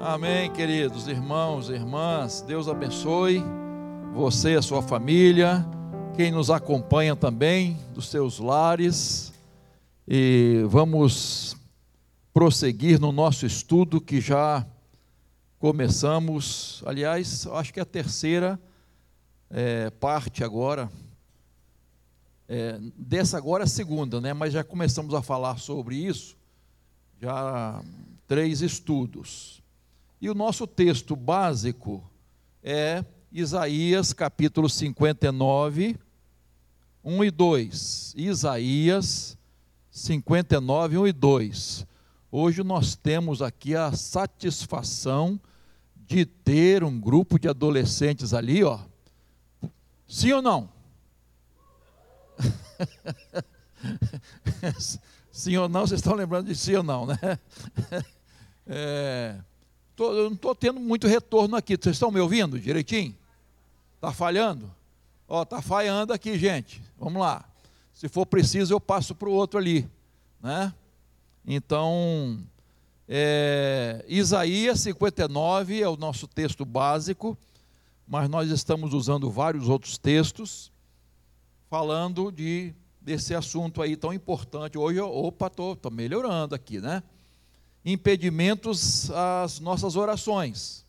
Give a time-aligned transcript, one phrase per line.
[0.00, 2.42] Amém, queridos irmãos e irmãs.
[2.42, 3.42] Deus abençoe
[4.12, 5.66] você e a sua família,
[6.14, 9.32] quem nos acompanha também dos seus lares.
[10.06, 11.56] E vamos
[12.32, 14.66] prosseguir no nosso estudo que já
[15.58, 16.82] começamos.
[16.84, 18.60] Aliás, acho que é a terceira
[19.48, 20.92] é, parte agora.
[22.46, 24.34] É, dessa agora é a segunda, né?
[24.34, 26.36] Mas já começamos a falar sobre isso.
[27.18, 27.82] Já
[28.26, 29.64] três estudos.
[30.20, 32.02] E o nosso texto básico
[32.62, 35.98] é Isaías capítulo 59,
[37.04, 38.14] 1 e 2.
[38.16, 39.36] Isaías
[39.90, 41.86] 59, 1 e 2.
[42.32, 45.38] Hoje nós temos aqui a satisfação
[45.94, 48.80] de ter um grupo de adolescentes ali, ó.
[50.08, 50.70] Sim ou não?
[55.30, 57.18] sim ou não, vocês estão lembrando de sim ou não, né?
[58.68, 59.36] É,
[59.96, 61.76] Tô, eu não estou tendo muito retorno aqui.
[61.76, 63.16] Vocês estão me ouvindo direitinho?
[63.94, 64.70] Está falhando?
[65.26, 66.82] Ó, está falhando aqui, gente.
[66.98, 67.44] Vamos lá.
[67.94, 69.88] Se for preciso, eu passo para o outro ali.
[70.40, 70.72] Né?
[71.46, 72.38] Então,
[73.08, 77.36] é, Isaías 59 é o nosso texto básico,
[78.06, 80.70] mas nós estamos usando vários outros textos
[81.70, 84.76] falando de desse assunto aí tão importante.
[84.76, 87.02] Hoje, opa, estou melhorando aqui, né?
[87.86, 90.84] Impedimentos às nossas orações.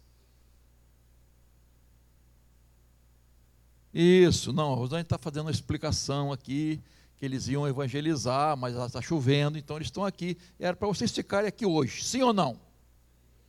[3.93, 6.81] Isso, não, a Rosane está fazendo uma explicação aqui,
[7.17, 10.37] que eles iam evangelizar, mas está chovendo, então eles estão aqui.
[10.59, 12.59] Era para vocês ficarem aqui hoje, sim ou não?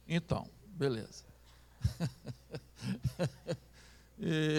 [0.06, 1.24] Então, beleza.
[4.20, 4.58] e,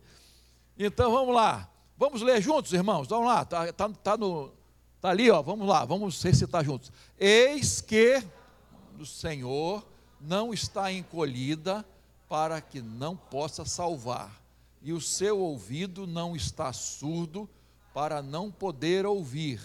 [0.78, 1.70] então vamos lá.
[1.96, 3.06] Vamos ler juntos, irmãos?
[3.06, 4.50] Vamos lá, está tá, tá no,
[5.04, 6.90] Está ali, ó, vamos lá, vamos recitar juntos.
[7.18, 8.24] Eis que
[8.98, 9.86] o Senhor
[10.18, 11.84] não está encolhida
[12.26, 14.42] para que não possa salvar,
[14.80, 17.46] e o seu ouvido não está surdo
[17.92, 19.60] para não poder ouvir.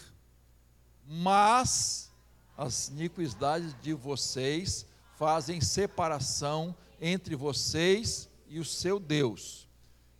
[1.07, 2.11] Mas
[2.57, 4.85] as iniquidades de vocês
[5.17, 9.69] fazem separação entre vocês e o seu Deus,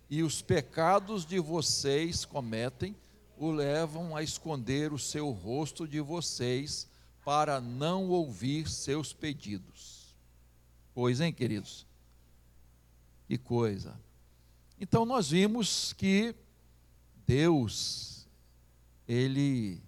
[0.08, 2.96] e os pecados de vocês cometem
[3.40, 6.86] o levam a esconder o seu rosto de vocês
[7.24, 10.14] para não ouvir seus pedidos.
[10.92, 11.86] Pois, hein, queridos?
[13.26, 13.98] Que coisa.
[14.78, 16.34] Então nós vimos que
[17.26, 18.28] Deus,
[19.08, 19.80] Ele.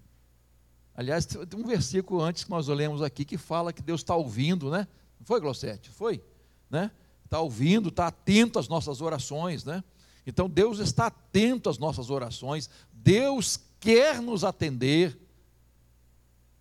[0.94, 4.70] Aliás, tem um versículo antes que nós olhamos aqui que fala que Deus está ouvindo,
[4.70, 4.88] né?
[5.20, 5.91] Não foi, Glossete?
[5.91, 6.24] Foi?
[6.70, 6.91] Né?
[7.26, 9.84] Está ouvindo, está atento às nossas orações, né?
[10.27, 15.19] Então Deus está atento às nossas orações, Deus quer nos atender,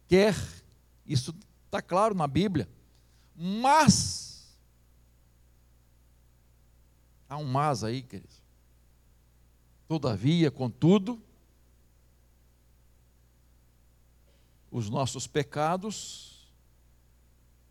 [0.08, 0.36] quer,
[1.06, 1.36] isso
[1.66, 2.68] está claro na Bíblia,
[3.36, 4.58] mas,
[7.30, 8.42] há um mas aí, queridos.
[9.88, 11.22] Todavia, contudo,
[14.72, 16.50] os nossos pecados,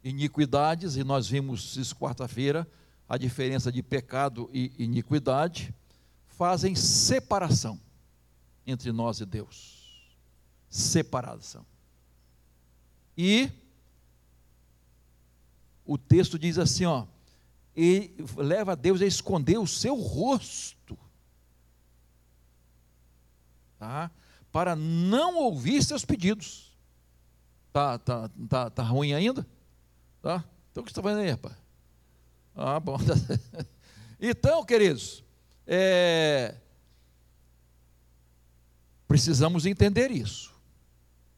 [0.05, 2.71] iniquidades, e nós vimos isso quarta-feira,
[3.09, 5.75] a diferença de pecado e iniquidade,
[6.41, 7.79] fazem separação
[8.67, 10.09] entre nós e Deus.
[10.71, 11.67] Separação.
[13.15, 13.51] E
[15.85, 17.07] o texto diz assim, ó,
[17.77, 20.99] e leva Deus a esconder o seu rosto.
[23.79, 24.11] Tá?
[24.51, 26.75] Para não ouvir seus pedidos.
[27.71, 29.47] Tá, tá, tá, tá ruim ainda?
[30.23, 30.43] Tá?
[30.71, 31.55] Então o que você está fazendo aí, rapaz?
[32.55, 32.97] Ah, bom.
[34.19, 35.23] então, queridos,
[35.73, 36.57] é,
[39.07, 40.53] precisamos entender isso.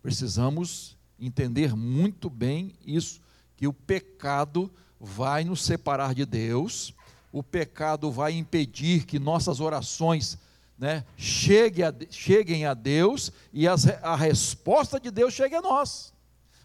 [0.00, 3.20] Precisamos entender muito bem isso,
[3.54, 6.94] que o pecado vai nos separar de Deus,
[7.30, 10.38] o pecado vai impedir que nossas orações
[10.78, 16.14] né, cheguem, a, cheguem a Deus e as, a resposta de Deus chegue a nós.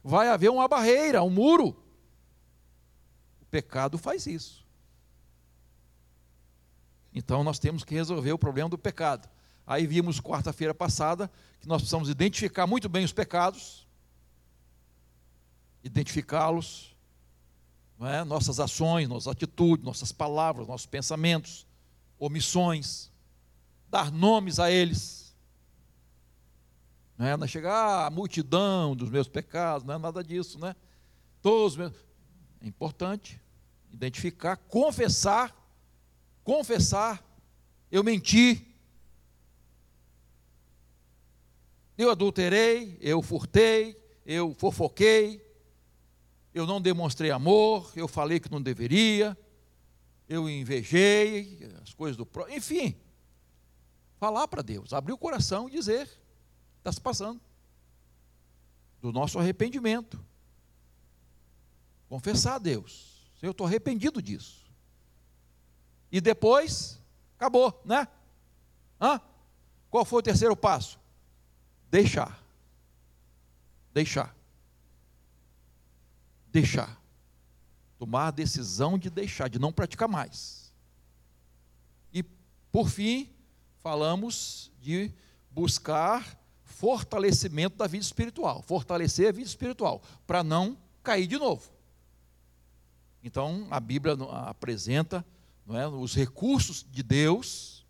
[0.01, 1.75] Vai haver uma barreira, um muro.
[3.41, 4.66] O pecado faz isso.
[7.17, 9.27] Então nós temos que resolver o problema do pecado.
[9.65, 13.87] Aí vimos quarta-feira passada que nós precisamos identificar muito bem os pecados,
[15.83, 16.95] identificá-los,
[18.01, 18.23] é?
[18.23, 21.65] nossas ações, nossas atitudes, nossas palavras, nossos pensamentos,
[22.19, 23.11] omissões,
[23.89, 25.35] dar nomes a eles.
[27.17, 30.75] Não é, não chegar ah, multidão dos meus pecados, não é nada disso, né?
[31.41, 31.93] Todos meus...
[32.61, 33.41] É importante
[33.91, 35.56] identificar, confessar
[36.47, 37.21] confessar,
[37.91, 38.73] eu menti,
[41.97, 45.45] eu adulterei, eu furtei, eu fofoquei,
[46.53, 49.37] eu não demonstrei amor, eu falei que não deveria,
[50.29, 52.95] eu invejei as coisas do próximo, enfim.
[54.17, 56.09] Falar para Deus, abrir o coração e dizer:
[56.77, 57.41] está se passando.
[59.01, 60.17] Do nosso arrependimento.
[62.07, 63.29] Confessar a Deus.
[63.41, 64.66] Eu estou arrependido disso.
[66.11, 67.01] E depois,
[67.35, 68.07] acabou, né?
[68.99, 69.21] Hã?
[69.89, 70.99] Qual foi o terceiro passo?
[71.89, 72.43] Deixar.
[73.93, 74.35] Deixar.
[76.47, 77.01] Deixar.
[77.97, 80.73] Tomar a decisão de deixar, de não praticar mais.
[82.13, 82.23] E,
[82.71, 83.33] por fim,
[83.81, 85.11] falamos de
[85.49, 91.71] buscar fortalecimento da vida espiritual, fortalecer a vida espiritual, para não cair de novo.
[93.23, 94.15] Então, a Bíblia
[94.45, 95.25] apresenta
[95.67, 97.85] não é, os recursos de Deus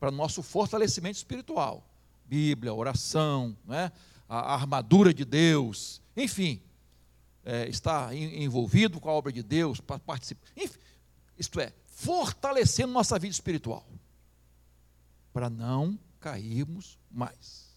[0.00, 1.86] para nosso fortalecimento espiritual.
[2.26, 3.92] Bíblia, oração, não é,
[4.28, 6.60] a armadura de Deus, enfim,
[7.44, 10.78] é, está envolvido com a obra de Deus, para participar, enfim,
[11.38, 13.86] isto é, fortalecendo nossa vida espiritual,
[15.32, 17.68] para não cairmos mais.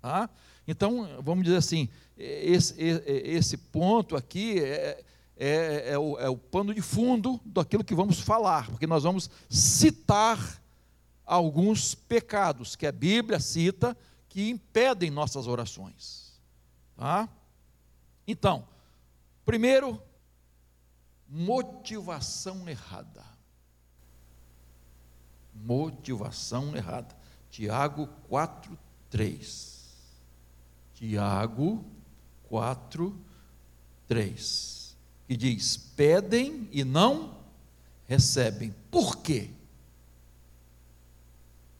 [0.00, 0.30] Tá?
[0.68, 5.02] Então, vamos dizer assim, esse, esse ponto aqui é,
[5.36, 9.28] é, é, o, é o pano de fundo daquilo que vamos falar, porque nós vamos
[9.50, 10.62] citar
[11.24, 13.96] alguns pecados que a Bíblia cita
[14.28, 16.40] que impedem nossas orações.
[16.96, 17.28] Tá?
[18.26, 18.66] Então,
[19.44, 20.02] primeiro,
[21.28, 23.24] motivação errada.
[25.54, 27.14] Motivação errada.
[27.50, 28.78] Tiago 4,
[29.10, 29.84] 3.
[30.94, 31.84] Tiago
[32.48, 33.18] 4,
[34.08, 34.75] 3
[35.26, 37.36] que diz: pedem e não
[38.06, 38.74] recebem.
[38.90, 39.50] Por quê?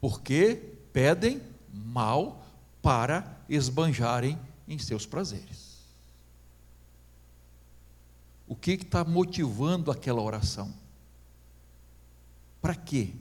[0.01, 2.45] Porque pedem mal
[2.83, 5.77] para esbanjarem em seus prazeres.
[8.49, 10.73] O que está motivando aquela oração?
[12.61, 13.13] Para quê?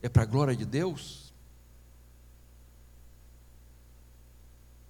[0.00, 1.32] É para a glória de Deus?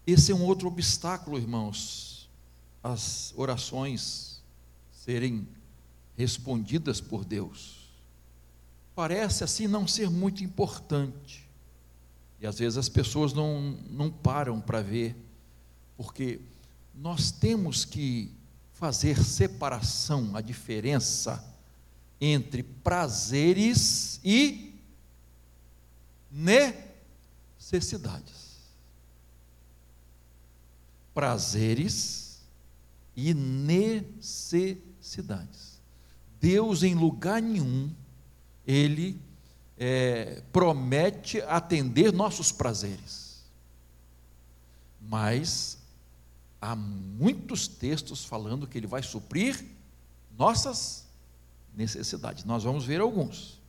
[0.07, 2.12] Esse é um outro obstáculo, irmãos,
[2.83, 4.43] as orações
[4.93, 5.47] serem
[6.17, 7.83] respondidas por Deus.
[8.95, 11.49] Parece assim não ser muito importante.
[12.41, 15.17] E às vezes as pessoas não, não param para ver,
[15.97, 16.41] porque
[16.95, 18.31] nós temos que
[18.73, 21.45] fazer separação, a diferença
[22.21, 24.75] entre prazeres e
[26.31, 28.43] necessidades.
[31.15, 32.22] Prazeres
[33.17, 35.81] e necessidades.
[36.41, 37.91] Deus, em lugar nenhum,
[38.67, 39.21] Ele
[39.79, 43.45] é, promete atender nossos prazeres.
[45.01, 45.79] Mas
[46.61, 49.65] há muitos textos falando que Ele vai suprir
[50.39, 51.07] nossas
[51.75, 52.45] necessidades.
[52.45, 53.61] Nós vamos ver alguns,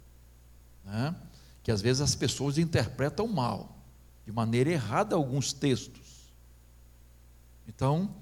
[0.83, 1.15] né?
[1.63, 3.77] que às vezes as pessoas interpretam mal,
[4.25, 6.31] de maneira errada, alguns textos.
[7.67, 8.13] Então,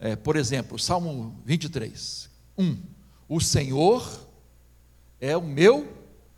[0.00, 2.82] é, por exemplo, Salmo 23, 1.
[3.28, 4.26] O Senhor
[5.20, 5.86] é o meu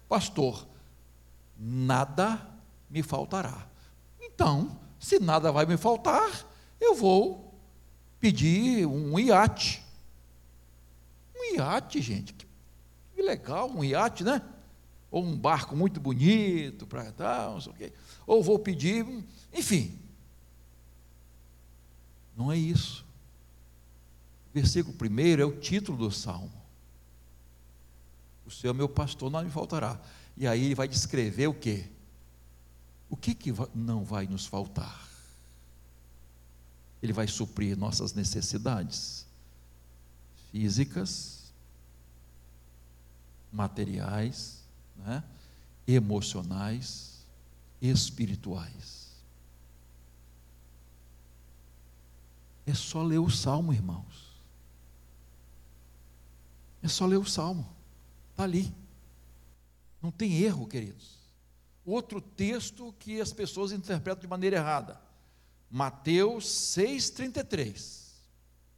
[0.08, 0.66] pastor,
[1.56, 2.44] nada
[2.90, 3.66] me faltará.
[4.20, 6.44] Então, se nada vai me faltar,
[6.80, 7.54] eu vou
[8.18, 9.82] pedir um iate.
[11.34, 14.42] Um iate, gente, que legal, um iate, né?
[15.08, 17.92] Ou um barco muito bonito para tal, não sei o quê.
[18.26, 19.06] Ou vou pedir,
[19.52, 19.98] enfim.
[22.36, 23.04] Não é isso.
[24.52, 26.52] Versículo 1 é o título do salmo.
[28.44, 30.00] O Senhor é meu pastor, não me faltará.
[30.36, 31.90] E aí ele vai descrever o que?
[33.08, 35.08] O que, que não vai nos faltar?
[37.02, 39.26] Ele vai suprir nossas necessidades
[40.50, 41.52] físicas,
[43.50, 44.62] materiais,
[44.96, 45.24] né?
[45.86, 47.24] emocionais,
[47.80, 49.10] espirituais.
[52.64, 54.31] É só ler o salmo, irmãos.
[56.82, 57.66] É só ler o salmo.
[58.30, 58.74] Está ali.
[60.00, 61.16] Não tem erro, queridos.
[61.84, 65.00] Outro texto que as pessoas interpretam de maneira errada.
[65.70, 66.44] Mateus
[66.76, 68.02] 6,33.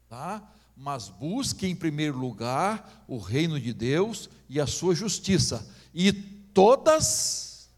[0.09, 0.43] Tá?
[0.77, 5.67] Mas busque em primeiro lugar o reino de Deus e a sua justiça.
[5.95, 7.71] E todas,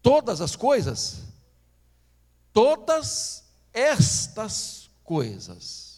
[0.00, 1.22] todas as coisas,
[2.52, 5.91] todas estas coisas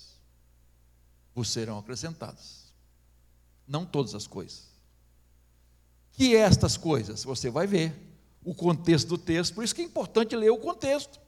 [1.34, 2.72] vos serão acrescentadas.
[3.66, 4.64] Não todas as coisas.
[6.12, 7.24] Que estas coisas?
[7.24, 7.94] Você vai ver
[8.44, 11.18] o contexto do texto, por isso que é importante ler o contexto.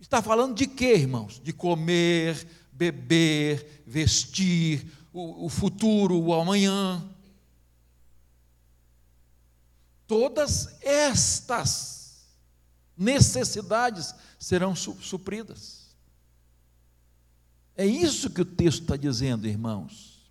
[0.00, 1.40] Está falando de quê, irmãos?
[1.42, 7.04] De comer, beber, vestir, o, o futuro, o amanhã.
[10.06, 12.26] Todas estas
[12.96, 15.77] necessidades serão supridas.
[17.78, 20.28] É isso que o texto está dizendo, irmãos.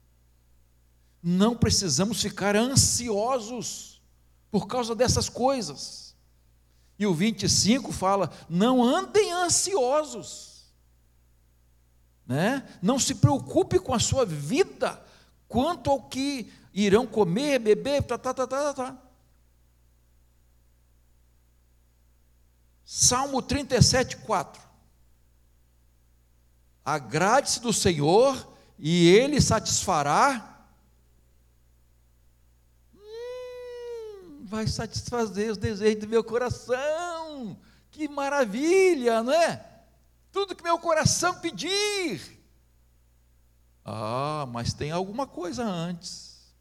[1.24, 4.02] Não precisamos ficar ansiosos
[4.52, 6.14] por causa dessas coisas.
[7.00, 10.66] E o 25 fala: não andem ansiosos,
[12.26, 12.68] né?
[12.82, 15.02] não se preocupe com a sua vida
[15.48, 18.98] quanto ao que irão comer, beber, tá, tá, tá, tá, tá.
[22.84, 24.67] Salmo 37, 4.
[26.88, 30.58] Agrade-se do Senhor e Ele satisfará
[34.48, 37.60] vai satisfazer os desejos do meu coração.
[37.92, 39.84] Que maravilha, não é?
[40.32, 42.42] Tudo que meu coração pedir.
[43.84, 46.56] Ah, mas tem alguma coisa antes.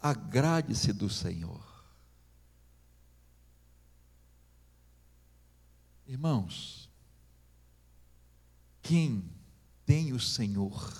[0.00, 1.62] Agrade-se do Senhor.
[6.04, 6.81] Irmãos,
[8.82, 9.24] quem
[9.86, 10.92] tem o Senhor,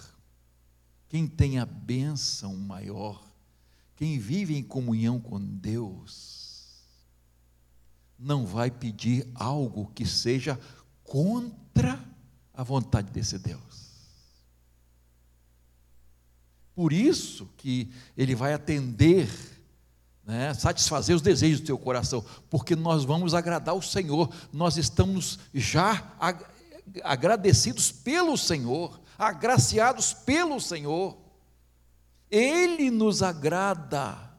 [1.08, 3.22] quem tem a bênção maior,
[3.96, 6.42] quem vive em comunhão com Deus,
[8.18, 10.58] não vai pedir algo que seja
[11.02, 12.02] contra
[12.54, 13.82] a vontade desse Deus.
[16.74, 19.28] Por isso que ele vai atender,
[20.24, 25.38] né, satisfazer os desejos do teu coração, porque nós vamos agradar o Senhor, nós estamos
[25.52, 26.14] já
[27.02, 31.16] agradecidos pelo Senhor, agraciados pelo Senhor.
[32.30, 34.32] Ele nos agrada.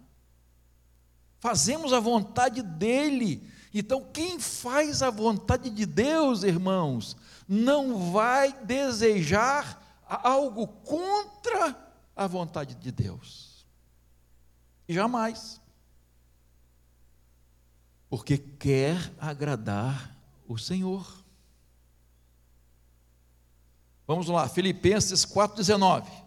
[1.39, 3.49] Fazemos a vontade dele.
[3.73, 11.75] Então, quem faz a vontade de Deus, irmãos, não vai desejar algo contra
[12.15, 13.65] a vontade de Deus.
[14.87, 15.61] Jamais.
[18.09, 20.15] Porque quer agradar
[20.47, 21.22] o Senhor.
[24.05, 26.23] Vamos lá, Filipenses 4,19.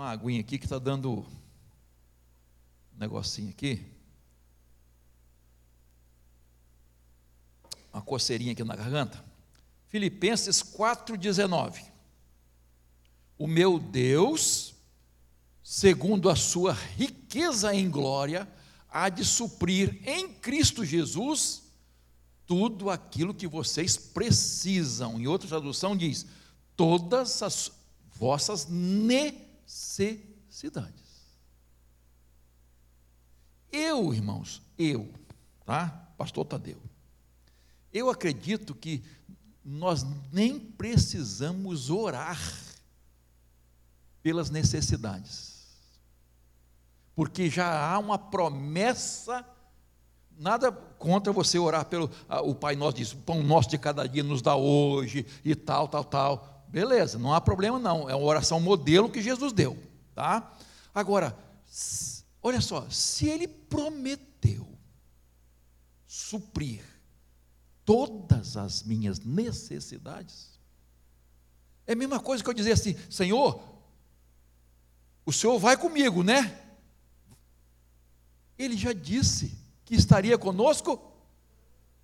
[0.00, 1.18] uma aguinha aqui que está dando
[2.94, 3.84] um negocinho aqui.
[7.92, 9.22] Uma coceirinha aqui na garganta.
[9.88, 11.84] Filipenses 4,19.
[13.36, 14.74] O meu Deus,
[15.62, 18.48] segundo a sua riqueza em glória,
[18.88, 21.69] há de suprir em Cristo Jesus
[22.50, 25.20] tudo aquilo que vocês precisam.
[25.20, 26.26] Em outra tradução diz:
[26.74, 27.70] todas as
[28.16, 30.10] vossas necessidades.
[33.70, 35.08] Eu, irmãos, eu,
[35.64, 35.90] tá?
[36.18, 36.82] Pastor Tadeu.
[37.92, 39.00] Eu acredito que
[39.64, 42.40] nós nem precisamos orar
[44.24, 45.68] pelas necessidades.
[47.14, 49.46] Porque já há uma promessa
[50.40, 52.10] nada contra você orar pelo
[52.44, 55.86] o Pai Nosso diz, o pão nosso de cada dia nos dá hoje e tal,
[55.86, 56.64] tal, tal.
[56.68, 58.08] Beleza, não há problema não.
[58.08, 59.76] É uma oração modelo que Jesus deu,
[60.14, 60.50] tá?
[60.94, 61.36] Agora,
[62.42, 64.66] olha só, se ele prometeu
[66.06, 66.82] suprir
[67.84, 70.58] todas as minhas necessidades,
[71.86, 73.62] é a mesma coisa que eu dizer assim, Senhor,
[75.26, 76.58] o Senhor vai comigo, né?
[78.56, 79.59] Ele já disse
[79.90, 81.02] que estaria conosco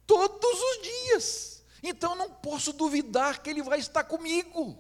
[0.09, 1.65] todos os dias.
[1.85, 4.77] Então não posso duvidar que Ele vai estar comigo.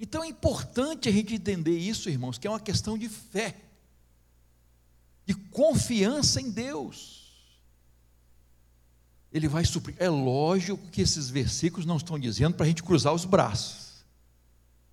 [0.00, 3.54] Então é importante a gente entender isso, irmãos, que é uma questão de fé,
[5.26, 7.36] de confiança em Deus.
[9.30, 9.94] Ele vai suprir.
[9.98, 14.06] É lógico que esses versículos não estão dizendo para a gente cruzar os braços.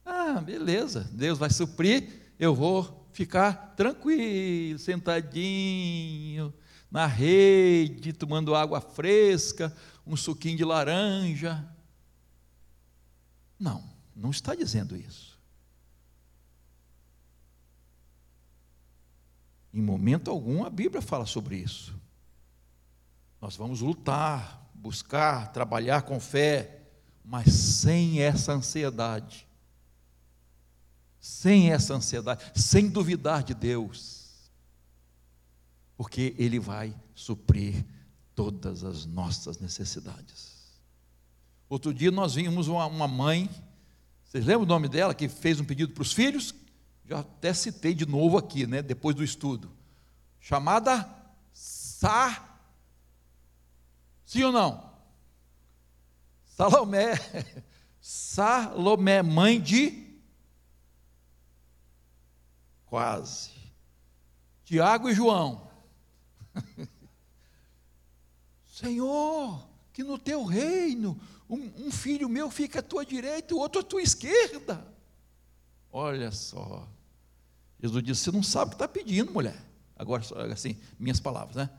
[0.05, 6.53] Ah, beleza, Deus vai suprir, eu vou ficar tranquilo, sentadinho
[6.91, 9.73] na rede, tomando água fresca,
[10.05, 11.65] um suquinho de laranja.
[13.57, 13.81] Não,
[14.13, 15.39] não está dizendo isso.
[19.73, 21.97] Em momento algum a Bíblia fala sobre isso.
[23.39, 26.81] Nós vamos lutar, buscar, trabalhar com fé,
[27.23, 29.47] mas sem essa ansiedade
[31.23, 34.51] sem essa ansiedade, sem duvidar de Deus,
[35.95, 37.85] porque Ele vai suprir
[38.35, 40.51] todas as nossas necessidades.
[41.69, 43.49] Outro dia nós vimos uma, uma mãe,
[44.25, 46.53] vocês lembram o nome dela, que fez um pedido para os filhos?
[47.05, 49.71] Já até citei de novo aqui, né, depois do estudo.
[50.41, 51.09] Chamada
[51.53, 52.59] Sá.
[54.25, 54.91] Sim ou não?
[56.47, 57.13] Salomé.
[58.01, 60.12] Salomé, mãe de.
[62.93, 63.49] Quase.
[64.63, 65.67] Tiago e João.
[68.69, 71.19] Senhor, que no teu reino
[71.49, 74.85] um, um, filho meu fica à tua direita e o outro à tua esquerda.
[75.91, 76.87] Olha só.
[77.81, 79.59] Jesus disse: Você não sabe o que está pedindo, mulher.
[79.95, 80.21] Agora,
[80.53, 81.71] assim, minhas palavras, né?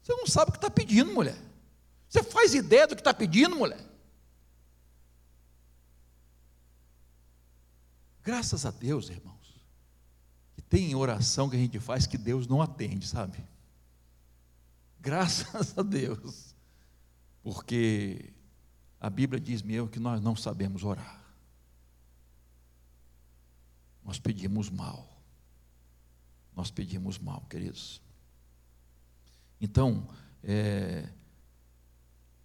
[0.00, 1.42] Você não sabe o que está pedindo, mulher.
[2.08, 3.84] Você faz ideia do que está pedindo, mulher?
[8.22, 9.39] Graças a Deus, irmãos, que
[10.70, 13.44] tem oração que a gente faz que Deus não atende, sabe?
[15.00, 16.54] Graças a Deus,
[17.42, 18.32] porque
[19.00, 21.20] a Bíblia diz mesmo que nós não sabemos orar.
[24.04, 25.20] Nós pedimos mal.
[26.54, 28.00] Nós pedimos mal, queridos.
[29.60, 30.08] Então,
[30.44, 31.08] é,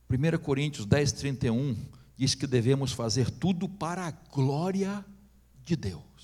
[0.09, 1.75] 1 Coríntios 10, 31
[2.17, 5.05] diz que devemos fazer tudo para a glória
[5.63, 6.14] de Deus.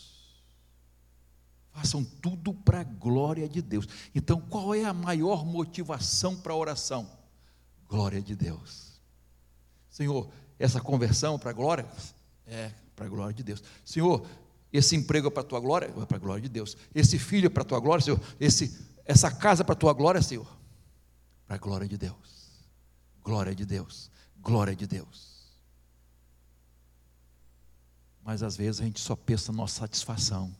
[1.81, 3.87] Façam tudo para a glória de Deus.
[4.13, 7.09] Então, qual é a maior motivação para a oração?
[7.89, 9.01] Glória de Deus.
[9.89, 11.87] Senhor, essa conversão para a glória?
[12.45, 13.63] É, para a glória de Deus.
[13.83, 14.23] Senhor,
[14.71, 15.87] esse emprego é para a tua glória?
[15.87, 16.77] É para a glória de Deus.
[16.93, 18.21] Esse filho é para a tua glória, Senhor?
[18.39, 20.47] Esse, essa casa é para a tua glória, Senhor?
[21.47, 22.61] Para a glória de Deus.
[23.23, 24.11] Glória de Deus.
[24.39, 25.49] Glória de Deus.
[28.23, 30.55] Mas às vezes a gente só pensa na nossa satisfação.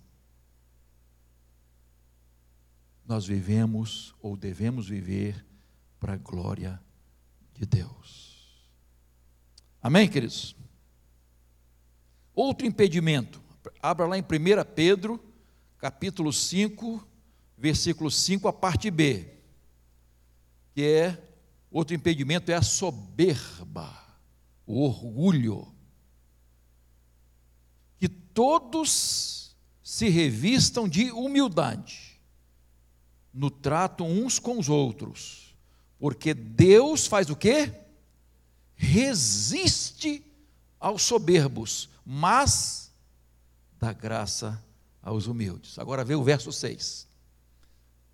[3.11, 5.45] Nós vivemos ou devemos viver
[5.99, 6.81] para a glória
[7.53, 8.71] de Deus.
[9.83, 10.55] Amém, queridos?
[12.33, 13.43] Outro impedimento.
[13.81, 14.25] Abra lá em 1
[14.73, 15.21] Pedro,
[15.77, 17.05] capítulo 5,
[17.57, 19.29] versículo 5, a parte B.
[20.73, 21.33] Que é,
[21.69, 23.93] outro impedimento é a soberba,
[24.65, 25.67] o orgulho
[27.99, 32.10] que todos se revistam de humildade
[33.33, 35.55] no trato uns com os outros,
[35.99, 37.73] porque Deus faz o quê?
[38.75, 40.23] Resiste
[40.79, 42.91] aos soberbos, mas
[43.79, 44.63] dá graça
[45.01, 45.77] aos humildes.
[45.79, 47.07] Agora vê o verso 6.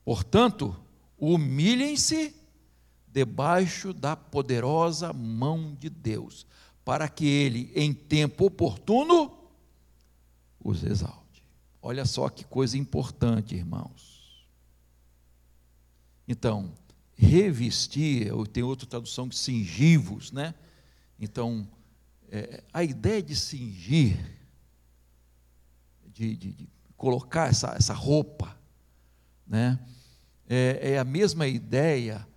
[0.04, 0.76] Portanto,
[1.18, 2.36] humilhem-se
[3.08, 6.46] debaixo da poderosa mão de Deus,
[6.86, 9.36] para que ele, em tempo oportuno,
[10.64, 11.44] os exalte.
[11.82, 14.17] Olha só que coisa importante, irmãos.
[16.28, 16.74] Então,
[17.16, 20.54] revestir, ou tem outra tradução de cingivos, né?
[21.20, 21.68] Então,
[22.30, 24.18] é, a ideia de cingir,
[26.14, 28.58] de, de, de colocar essa, essa roupa,
[29.46, 29.80] né?
[30.50, 32.28] É, é a mesma ideia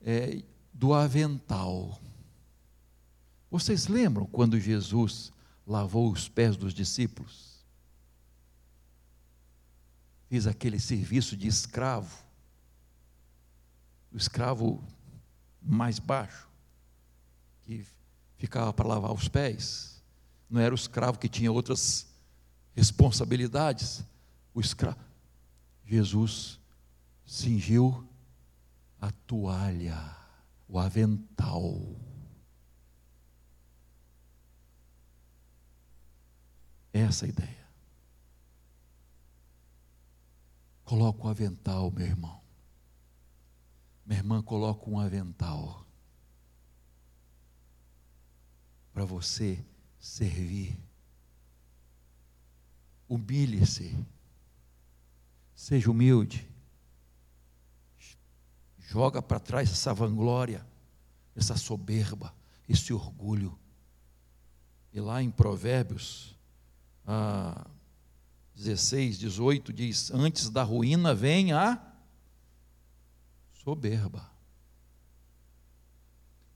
[0.00, 2.00] é, do avental.
[3.50, 5.32] Vocês lembram quando Jesus
[5.66, 7.50] lavou os pés dos discípulos?
[10.30, 12.24] fez aquele serviço de escravo,
[14.12, 14.82] o escravo
[15.62, 16.48] mais baixo,
[17.62, 17.86] que
[18.36, 20.02] ficava para lavar os pés,
[20.48, 22.08] não era o escravo que tinha outras
[22.74, 24.04] responsabilidades,
[24.54, 24.98] o escravo.
[25.84, 26.58] Jesus
[27.24, 28.08] cingiu
[29.00, 30.16] a toalha,
[30.68, 31.96] o avental.
[36.92, 37.68] Essa é a ideia.
[40.84, 42.39] Coloca um avental, meu irmão.
[44.10, 45.86] Minha irmã, coloca um avental
[48.92, 49.64] para você
[50.00, 50.76] servir.
[53.08, 53.96] Humilhe-se.
[55.54, 56.44] Seja humilde.
[58.80, 60.66] Joga para trás essa vanglória,
[61.36, 62.34] essa soberba,
[62.68, 63.56] esse orgulho.
[64.92, 66.36] E lá em Provérbios,
[67.06, 67.64] ah,
[68.56, 71.89] 16, 18 diz: Antes da ruína vem a
[73.62, 74.30] soberba.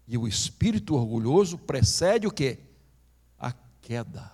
[0.06, 2.58] E o espírito orgulhoso precede o que?
[3.38, 4.32] A queda.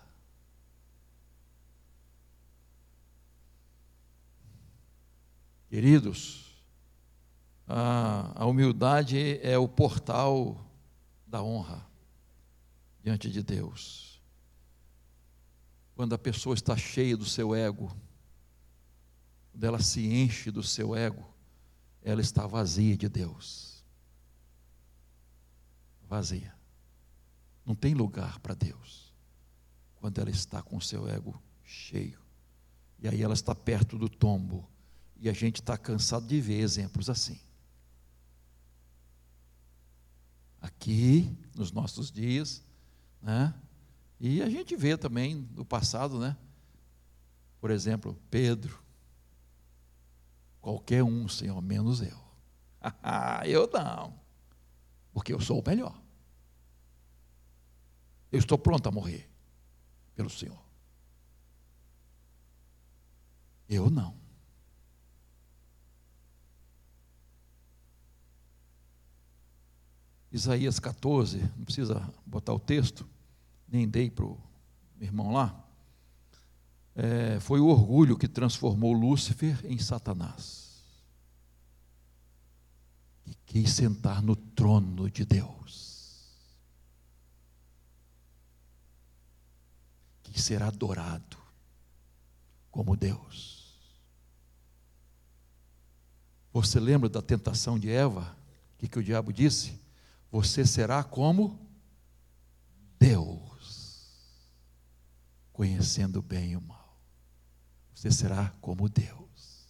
[5.68, 6.64] Queridos,
[7.66, 10.66] a, a humildade é o portal
[11.26, 11.86] da honra
[13.02, 14.10] diante de Deus
[16.00, 17.94] quando a pessoa está cheia do seu ego,
[19.52, 21.29] quando ela se enche do seu ego,
[22.02, 23.84] ela está vazia de Deus.
[26.08, 26.54] Vazia.
[27.64, 29.14] Não tem lugar para Deus
[29.96, 32.18] quando ela está com o seu ego cheio.
[32.98, 34.68] E aí ela está perto do tombo.
[35.16, 37.38] E a gente está cansado de ver exemplos assim.
[40.60, 42.62] aqui nos nossos dias,
[43.22, 43.54] né?
[44.18, 46.36] E a gente vê também do passado, né?
[47.60, 48.82] Por exemplo, Pedro.
[50.60, 52.18] Qualquer um, Senhor, menos eu.
[53.46, 54.18] eu não.
[55.12, 56.00] Porque eu sou o melhor.
[58.30, 59.28] Eu estou pronto a morrer
[60.14, 60.60] pelo Senhor.
[63.68, 64.20] Eu não.
[70.32, 73.08] Isaías 14, não precisa botar o texto,
[73.66, 74.38] nem dei para o
[75.00, 75.69] irmão lá.
[77.02, 80.82] É, foi o orgulho que transformou Lúcifer em Satanás.
[83.24, 86.36] Que quis sentar no trono de Deus.
[90.22, 91.38] Quis ser adorado
[92.70, 93.78] como Deus.
[96.52, 98.36] Você lembra da tentação de Eva?
[98.74, 99.80] O que, que o diabo disse?
[100.30, 101.58] você será como
[102.98, 104.06] Deus,
[105.52, 106.79] conhecendo bem e o mal.
[108.00, 109.68] Você será como Deus.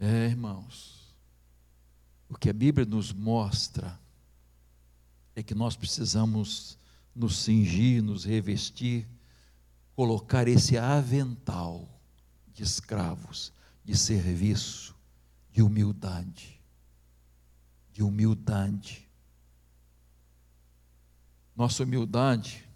[0.00, 1.14] É, irmãos,
[2.28, 4.00] o que a Bíblia nos mostra
[5.36, 6.76] é que nós precisamos
[7.14, 9.06] nos cingir, nos revestir,
[9.94, 11.88] colocar esse avental
[12.52, 13.52] de escravos,
[13.84, 14.96] de serviço,
[15.52, 16.54] de humildade
[17.94, 19.08] de humildade.
[21.56, 22.68] Nossa humildade,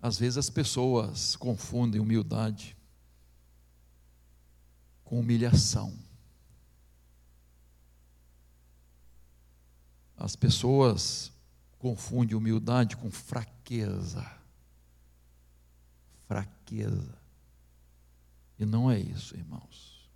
[0.00, 2.76] às vezes as pessoas confundem humildade
[5.04, 5.96] com humilhação.
[10.16, 11.32] As pessoas
[11.78, 14.30] confundem humildade com fraqueza.
[16.26, 17.16] Fraqueza.
[18.58, 20.08] E não é isso, irmãos.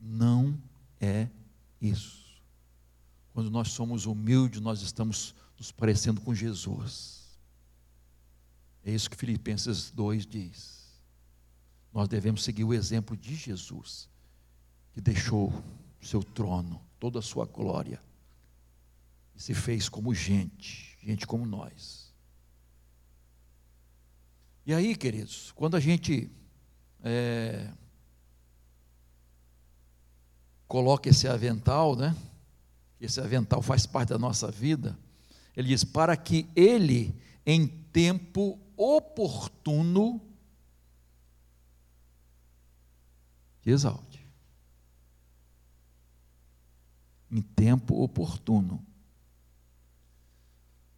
[0.00, 0.58] Não
[1.00, 1.28] é
[1.80, 2.40] isso.
[3.32, 7.19] Quando nós somos humildes, nós estamos nos parecendo com Jesus.
[8.84, 10.80] É isso que Filipenses 2 diz.
[11.92, 14.08] Nós devemos seguir o exemplo de Jesus,
[14.92, 15.52] que deixou
[16.00, 18.02] seu trono, toda a sua glória,
[19.34, 22.14] e se fez como gente, gente como nós.
[24.64, 26.30] E aí, queridos, quando a gente
[27.02, 27.72] é,
[30.68, 32.14] coloca esse avental, né?
[33.00, 34.96] Esse avental faz parte da nossa vida.
[35.56, 37.14] Ele diz: para que ele,
[37.44, 40.22] em tempo oportuno,
[43.60, 44.26] te exalte.
[47.30, 48.84] Em tempo oportuno.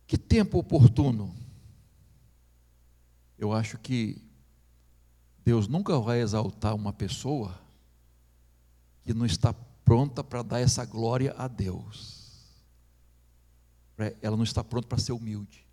[0.07, 1.35] Que tempo oportuno?
[3.37, 4.23] Eu acho que
[5.45, 7.61] Deus nunca vai exaltar uma pessoa
[9.03, 9.53] que não está
[9.85, 12.47] pronta para dar essa glória a Deus.
[14.21, 15.67] Ela não está pronta para ser humilde.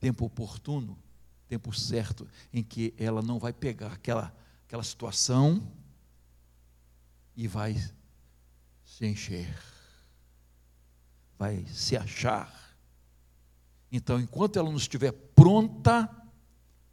[0.00, 0.98] Tempo oportuno,
[1.48, 4.34] tempo certo, em que ela não vai pegar aquela,
[4.66, 5.72] aquela situação
[7.36, 7.74] e vai
[8.84, 9.56] se encher,
[11.38, 12.76] vai se achar.
[13.90, 16.08] Então, enquanto ela não estiver pronta,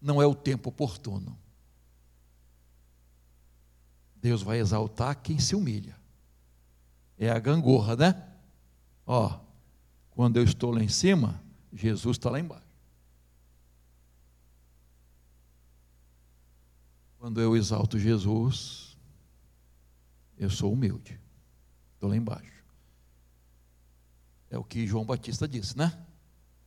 [0.01, 1.37] não é o tempo oportuno.
[4.15, 5.95] Deus vai exaltar quem se humilha.
[7.17, 8.29] É a gangorra, né?
[9.05, 9.39] Ó,
[10.11, 11.41] quando eu estou lá em cima,
[11.73, 12.65] Jesus está lá embaixo.
[17.25, 18.95] Quando eu exalto Jesus,
[20.37, 21.19] eu sou humilde.
[21.95, 22.63] Estou lá embaixo.
[24.47, 26.05] É o que João Batista disse, né?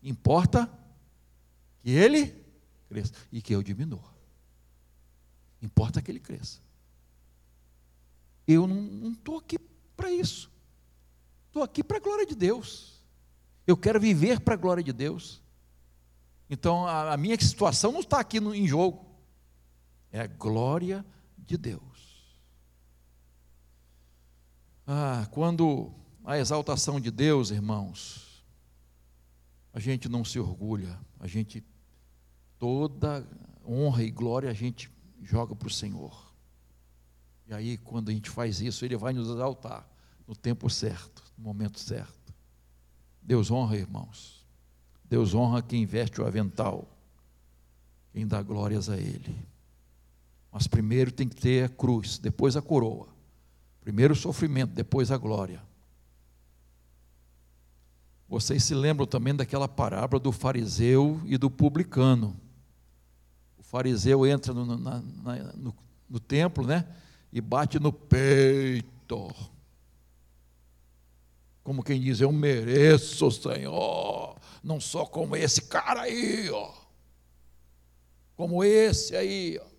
[0.02, 0.68] Importa
[1.80, 2.34] que ele
[2.88, 4.12] cresça e que eu diminua.
[5.62, 6.58] Importa que ele cresça.
[8.44, 9.60] Eu não estou aqui
[9.96, 10.50] para isso.
[11.46, 13.00] Estou aqui para a glória de Deus.
[13.64, 15.40] Eu quero viver para a glória de Deus.
[16.50, 19.07] Então a, a minha situação não está aqui no, em jogo.
[20.10, 21.04] É a glória
[21.36, 21.82] de Deus.
[24.86, 25.92] Ah, quando
[26.24, 28.42] a exaltação de Deus, irmãos,
[29.72, 31.62] a gente não se orgulha, a gente
[32.58, 33.26] toda
[33.66, 34.90] honra e glória a gente
[35.22, 36.32] joga para o Senhor.
[37.46, 39.88] E aí, quando a gente faz isso, Ele vai nos exaltar
[40.26, 42.34] no tempo certo, no momento certo.
[43.22, 44.46] Deus honra, irmãos.
[45.04, 46.86] Deus honra quem veste o avental,
[48.12, 49.34] quem dá glórias a Ele.
[50.50, 53.08] Mas primeiro tem que ter a cruz, depois a coroa.
[53.80, 55.62] Primeiro o sofrimento, depois a glória.
[58.28, 62.37] Vocês se lembram também daquela parábola do fariseu e do publicano.
[63.56, 65.74] O fariseu entra no, na, na, no,
[66.08, 66.84] no templo, né?
[67.32, 69.34] e bate no peito.
[71.62, 76.72] Como quem diz, eu mereço, Senhor, não sou como esse cara aí, ó.
[78.34, 79.77] Como esse aí, ó.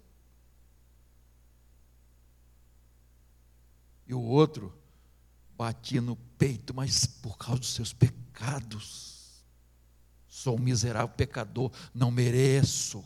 [4.10, 4.76] E o outro
[5.56, 9.46] batia no peito, mas por causa dos seus pecados.
[10.28, 13.06] Sou um miserável pecador, não mereço.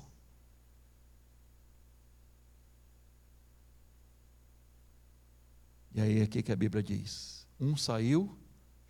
[5.94, 8.39] E aí é aqui que a Bíblia diz: um saiu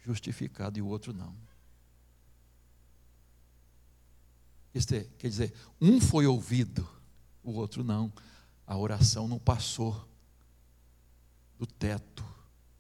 [0.06, 1.36] justificado e o outro não.
[4.72, 6.88] Este, quer dizer, um foi ouvido,
[7.44, 8.14] o outro não.
[8.68, 10.13] A oração não passou
[11.64, 12.26] do teto,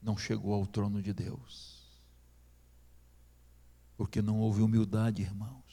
[0.02, 1.82] não chegou ao trono de Deus.
[3.96, 5.63] Porque não houve humildade, irmãos.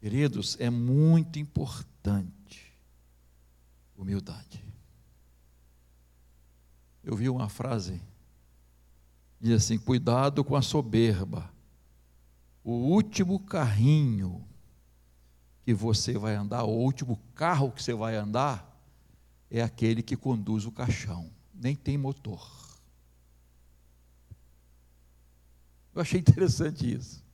[0.00, 2.72] Queridos, é muito importante
[3.94, 4.64] humildade.
[7.04, 8.00] Eu vi uma frase,
[9.38, 11.52] diz assim: cuidado com a soberba.
[12.64, 14.42] O último carrinho
[15.64, 18.75] que você vai andar, o último carro que você vai andar,
[19.50, 22.66] é aquele que conduz o caixão, nem tem motor.
[25.94, 27.24] Eu achei interessante isso.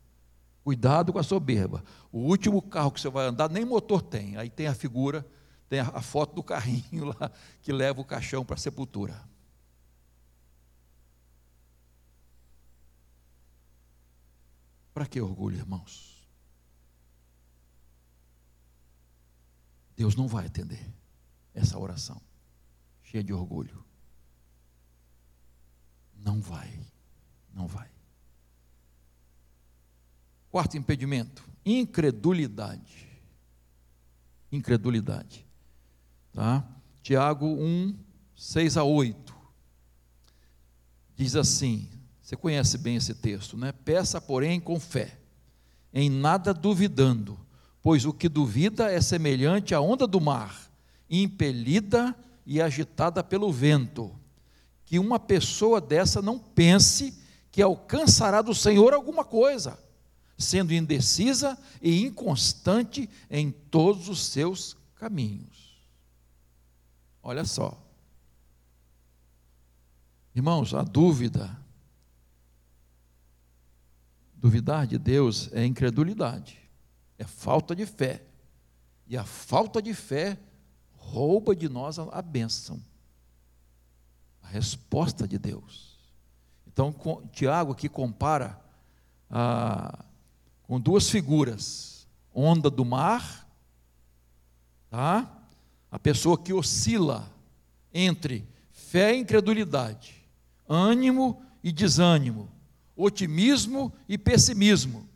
[0.63, 1.83] Cuidado com a soberba.
[2.13, 4.37] O último carro que você vai andar, nem motor tem.
[4.37, 5.27] Aí tem a figura,
[5.69, 9.21] tem a, foto do carrinho lá que leva o caixão para a sepultura.
[14.95, 16.29] Para que orgulho, irmãos?
[19.97, 21.02] Deus não vai atender
[21.55, 22.21] essa oração
[23.03, 23.85] cheia de orgulho.
[26.17, 26.81] Não vai,
[27.53, 27.91] não vai.
[30.51, 33.09] Quarto impedimento: incredulidade.
[34.51, 35.47] Incredulidade.
[36.33, 36.67] Tá?
[37.03, 37.99] Tiago 1,
[38.37, 39.35] 6 a 8.
[41.17, 41.89] Diz assim:
[42.23, 43.73] você conhece bem esse texto, né?
[43.73, 45.19] Peça, porém, com fé,
[45.93, 47.39] em nada duvidando,
[47.83, 50.72] pois o que duvida é semelhante à onda do mar,
[51.21, 54.19] impelida e agitada pelo vento.
[54.85, 57.19] Que uma pessoa dessa não pense
[57.51, 59.79] que alcançará do Senhor alguma coisa,
[60.39, 65.77] sendo indecisa e inconstante em todos os seus caminhos.
[67.23, 67.79] Olha só.
[70.35, 71.63] Irmãos, a dúvida
[74.43, 76.59] Duvidar de Deus é incredulidade,
[77.17, 78.25] é falta de fé.
[79.07, 80.37] E a falta de fé
[81.03, 82.83] rouba de nós a, bênção,
[84.43, 85.99] a resposta de Deus.
[86.67, 88.61] Então, com, Tiago aqui compara
[89.31, 90.05] ah,
[90.63, 93.49] com duas figuras: onda do mar,
[94.89, 95.31] tá?
[95.91, 97.31] a pessoa que oscila
[97.93, 100.27] entre fé e incredulidade,
[100.69, 102.49] ânimo e desânimo
[102.97, 105.09] otimismo e pessimismo.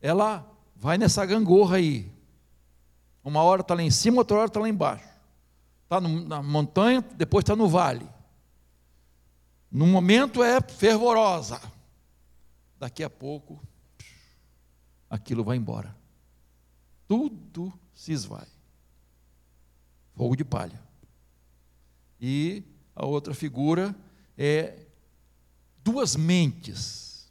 [0.00, 2.10] Ela vai nessa gangorra aí.
[3.28, 5.06] Uma hora está lá em cima, outra hora está lá embaixo.
[5.84, 8.08] Está na montanha, depois está no vale.
[9.70, 11.60] No momento é fervorosa.
[12.78, 13.62] Daqui a pouco,
[15.10, 15.94] aquilo vai embora.
[17.06, 18.46] Tudo se esvai.
[20.14, 20.80] Fogo de palha.
[22.18, 22.62] E
[22.96, 23.94] a outra figura
[24.38, 24.86] é
[25.84, 27.30] duas mentes,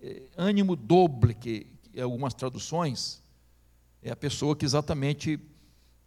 [0.00, 3.22] é, ânimo doble, que, que algumas traduções,
[4.04, 5.40] é a pessoa que exatamente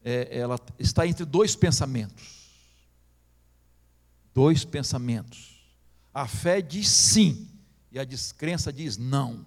[0.01, 2.47] é, ela está entre dois pensamentos.
[4.33, 5.59] Dois pensamentos.
[6.13, 7.49] A fé diz sim
[7.91, 9.45] e a descrença diz não.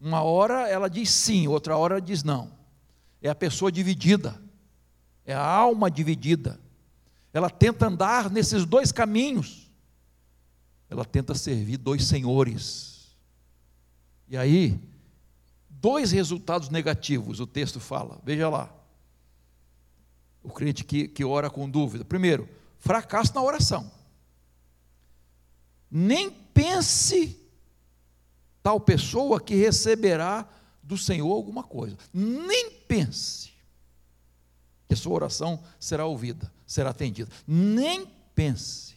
[0.00, 2.50] Uma hora ela diz sim, outra hora ela diz não.
[3.22, 4.42] É a pessoa dividida,
[5.24, 6.58] é a alma dividida.
[7.32, 9.70] Ela tenta andar nesses dois caminhos
[10.90, 13.16] ela tenta servir dois senhores.
[14.28, 14.78] E aí,
[15.80, 18.20] dois resultados negativos o texto fala.
[18.24, 18.74] Veja lá.
[20.42, 22.04] O crente que, que ora com dúvida.
[22.04, 23.90] Primeiro, fracasso na oração.
[25.90, 27.36] Nem pense
[28.62, 30.48] tal pessoa que receberá
[30.82, 31.96] do Senhor alguma coisa.
[32.12, 33.50] Nem pense
[34.86, 37.30] que a sua oração será ouvida, será atendida.
[37.46, 38.96] Nem pense.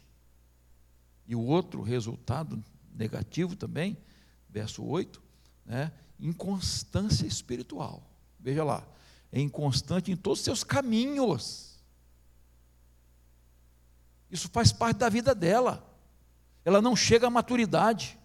[1.27, 3.97] E o outro resultado negativo também,
[4.49, 5.21] verso 8,
[5.65, 5.91] né?
[6.23, 8.01] Inconstância espiritual.
[8.39, 8.87] Veja lá,
[9.31, 11.79] é inconstante em todos os seus caminhos.
[14.31, 15.85] Isso faz parte da vida dela.
[16.63, 18.17] Ela não chega à maturidade.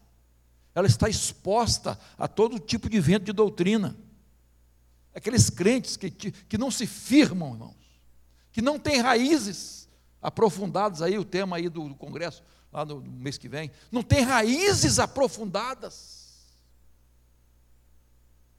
[0.74, 3.96] Ela está exposta a todo tipo de vento de doutrina.
[5.14, 8.00] Aqueles crentes que, que não se firmam, irmãos.
[8.52, 9.88] que não tem raízes
[10.22, 14.02] aprofundadas aí, o tema aí do, do congresso, lá no, no mês que vem, não
[14.02, 16.27] tem raízes aprofundadas.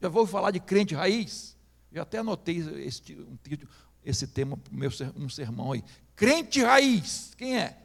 [0.00, 1.56] Já vou falar de crente raiz,
[1.92, 3.36] já até anotei esse, um,
[4.04, 5.84] esse tema para meu um sermão aí.
[6.16, 7.76] Crente raiz, quem é?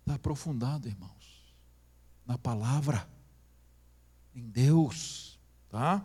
[0.00, 1.54] Está aprofundado, irmãos,
[2.26, 3.08] na palavra,
[4.34, 5.38] em Deus,
[5.68, 6.04] tá?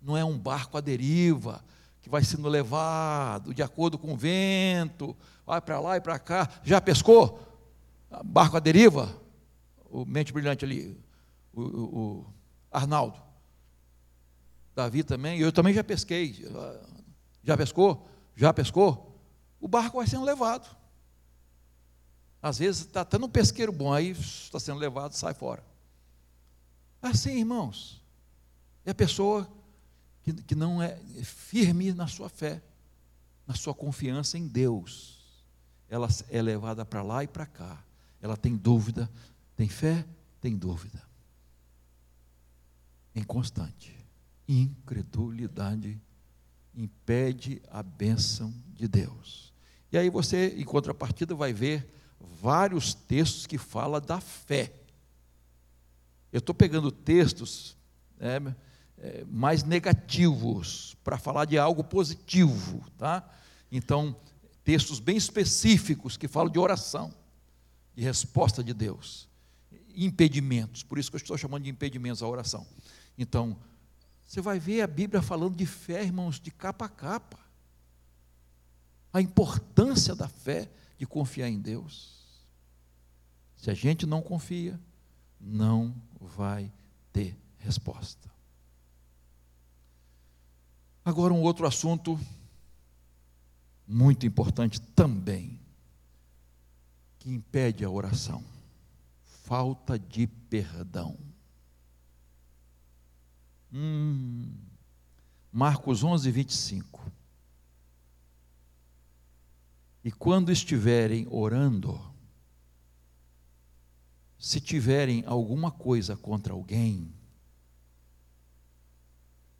[0.00, 1.64] Não é um barco à deriva,
[2.00, 6.48] que vai sendo levado de acordo com o vento, vai para lá e para cá.
[6.62, 7.46] Já pescou?
[8.24, 9.20] Barco à deriva?
[9.90, 10.98] O mente brilhante ali,
[11.52, 12.26] o, o,
[12.70, 13.20] Arnaldo.
[14.74, 16.46] Davi também, eu também já pesquei.
[17.42, 18.08] Já pescou?
[18.36, 19.20] Já pescou?
[19.60, 20.76] O barco vai sendo levado.
[22.42, 25.62] Às vezes está até no pesqueiro bom, aí está sendo levado, sai fora.
[27.02, 28.00] Assim, irmãos.
[28.84, 29.46] É a pessoa
[30.22, 32.62] que, que não é firme na sua fé,
[33.46, 35.20] na sua confiança em Deus.
[35.88, 37.82] Ela é levada para lá e para cá.
[38.22, 39.10] Ela tem dúvida,
[39.60, 40.06] tem fé,
[40.40, 41.02] tem dúvida.
[43.14, 43.94] Inconstante.
[44.48, 46.00] Incredulidade
[46.74, 49.52] impede a bênção de Deus.
[49.92, 54.72] E aí você, em contrapartida, vai ver vários textos que falam da fé.
[56.32, 57.76] Eu estou pegando textos
[58.18, 58.40] é,
[58.96, 63.30] é, mais negativos para falar de algo positivo, tá?
[63.70, 64.16] Então,
[64.64, 67.14] textos bem específicos que falam de oração,
[67.94, 69.28] de resposta de Deus,
[69.96, 72.66] impedimentos, por isso que eu estou chamando de impedimentos a oração.
[73.16, 73.56] Então,
[74.26, 77.38] você vai ver a Bíblia falando de fé, irmãos, de capa a capa.
[79.12, 82.20] A importância da fé, de confiar em Deus.
[83.56, 84.80] Se a gente não confia,
[85.40, 86.72] não vai
[87.12, 88.30] ter resposta.
[91.04, 92.18] Agora, um outro assunto
[93.86, 95.58] muito importante também,
[97.18, 98.44] que impede a oração:
[99.50, 101.18] falta de perdão.
[103.72, 104.48] Hum,
[105.50, 107.10] Marcos 11, 25.
[110.04, 112.00] E quando estiverem orando,
[114.38, 117.12] se tiverem alguma coisa contra alguém,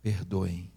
[0.01, 0.73] perdoem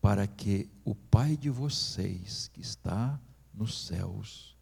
[0.00, 3.20] para que o Pai de vocês, que está
[3.52, 4.56] nos céus,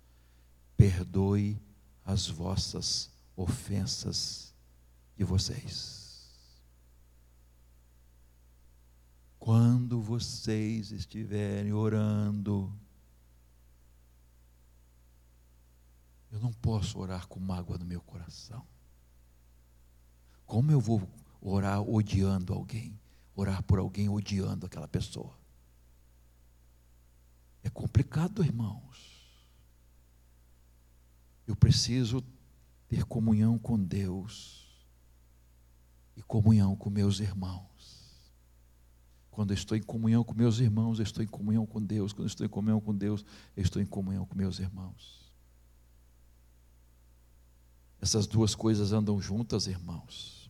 [0.74, 1.60] perdoe
[2.04, 4.54] as vossas ofensas
[5.16, 6.30] de vocês.
[9.38, 12.72] Quando vocês estiverem orando,
[16.30, 18.66] eu não posso orar com mágoa no meu coração.
[20.44, 21.08] Como eu vou
[21.40, 23.00] orar odiando alguém?
[23.40, 25.38] orar por alguém odiando aquela pessoa.
[27.62, 29.09] É complicado, irmãos.
[31.50, 32.22] Eu preciso
[32.86, 34.86] ter comunhão com Deus
[36.16, 38.30] e comunhão com meus irmãos.
[39.32, 42.12] Quando estou em comunhão com meus irmãos, estou em comunhão com Deus.
[42.12, 43.24] Quando estou em comunhão com Deus,
[43.56, 45.28] eu estou em comunhão com meus irmãos.
[48.00, 50.48] Essas duas coisas andam juntas, irmãos.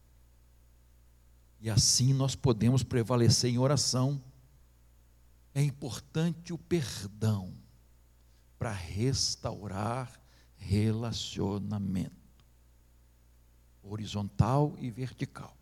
[1.63, 4.23] E assim nós podemos prevalecer em oração.
[5.55, 7.55] É importante o perdão
[8.59, 10.20] para restaurar
[10.61, 12.14] relacionamento
[13.83, 15.57] horizontal e vertical.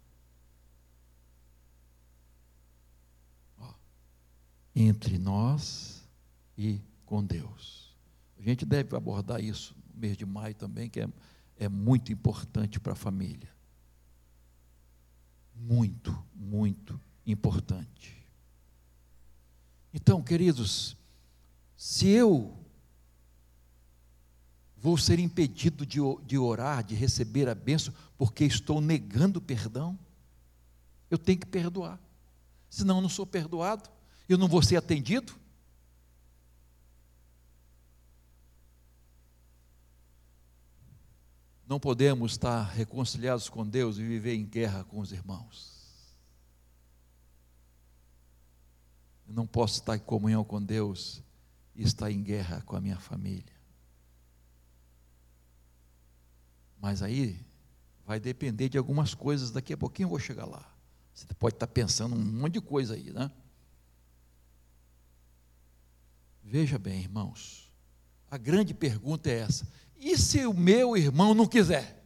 [4.75, 6.07] Entre nós
[6.57, 7.97] e com Deus.
[8.39, 11.09] A gente deve abordar isso no mês de maio também, que é,
[11.57, 13.59] é muito importante para a família
[15.59, 18.17] muito, muito importante.
[19.93, 20.97] Então, queridos,
[21.77, 22.57] se eu
[24.81, 29.99] vou ser impedido de, de orar, de receber a bênção, porque estou negando perdão,
[31.11, 31.99] eu tenho que perdoar.
[32.69, 33.89] Senão eu não sou perdoado,
[34.29, 35.35] eu não vou ser atendido.
[41.67, 45.77] Não podemos estar reconciliados com Deus e viver em guerra com os irmãos.
[49.27, 51.23] Eu não posso estar em comunhão com Deus
[51.75, 53.58] e estar em guerra com a minha família.
[56.81, 57.45] Mas aí
[58.07, 60.75] vai depender de algumas coisas, daqui a pouquinho eu vou chegar lá.
[61.13, 63.31] Você pode estar pensando um monte de coisa aí, né?
[66.43, 67.71] Veja bem, irmãos,
[68.31, 71.99] a grande pergunta é essa: e se o meu irmão não quiser?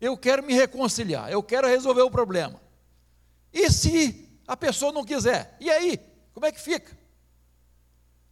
[0.00, 2.60] Eu quero me reconciliar, eu quero resolver o problema.
[3.52, 5.56] E se a pessoa não quiser?
[5.60, 5.98] E aí?
[6.32, 6.96] Como é que fica?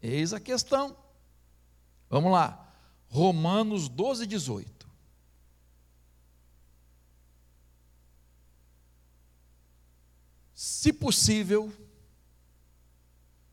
[0.02, 0.96] Eis a questão.
[2.10, 2.63] Vamos lá.
[3.14, 4.88] Romanos 12, 18.
[10.52, 11.72] Se possível,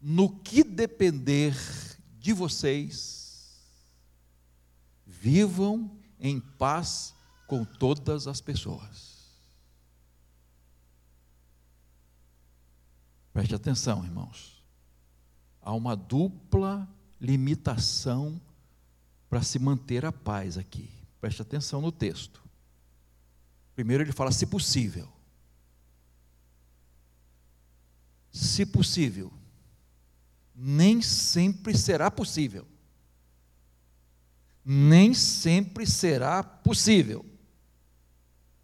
[0.01, 1.55] no que depender
[2.18, 3.62] de vocês,
[5.05, 7.14] vivam em paz
[7.45, 9.30] com todas as pessoas.
[13.32, 14.66] Preste atenção, irmãos.
[15.62, 16.89] Há uma dupla
[17.20, 18.41] limitação
[19.32, 20.89] para se manter a paz aqui.
[21.21, 22.43] Preste atenção no texto.
[23.73, 25.07] Primeiro ele fala se possível.
[28.29, 29.32] Se possível.
[30.53, 32.67] Nem sempre será possível.
[34.65, 37.25] Nem sempre será possível.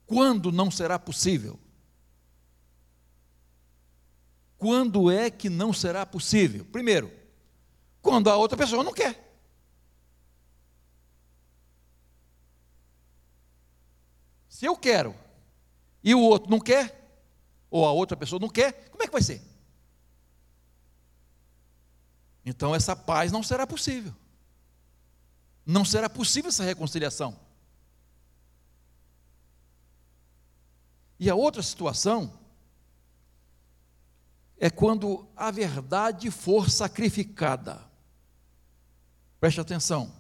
[0.06, 1.58] Quando não será possível?
[4.58, 6.66] Quando é que não será possível?
[6.66, 7.10] Primeiro,
[8.02, 9.27] quando a outra pessoa não quer.
[14.58, 15.14] Se eu quero
[16.04, 17.08] e o outro não quer,
[17.70, 19.40] ou a outra pessoa não quer, como é que vai ser?
[22.44, 24.12] Então essa paz não será possível.
[25.64, 27.40] Não será possível essa reconciliação.
[31.20, 32.34] E a outra situação
[34.58, 37.80] é quando a verdade for sacrificada.
[39.40, 40.12] Preste atenção.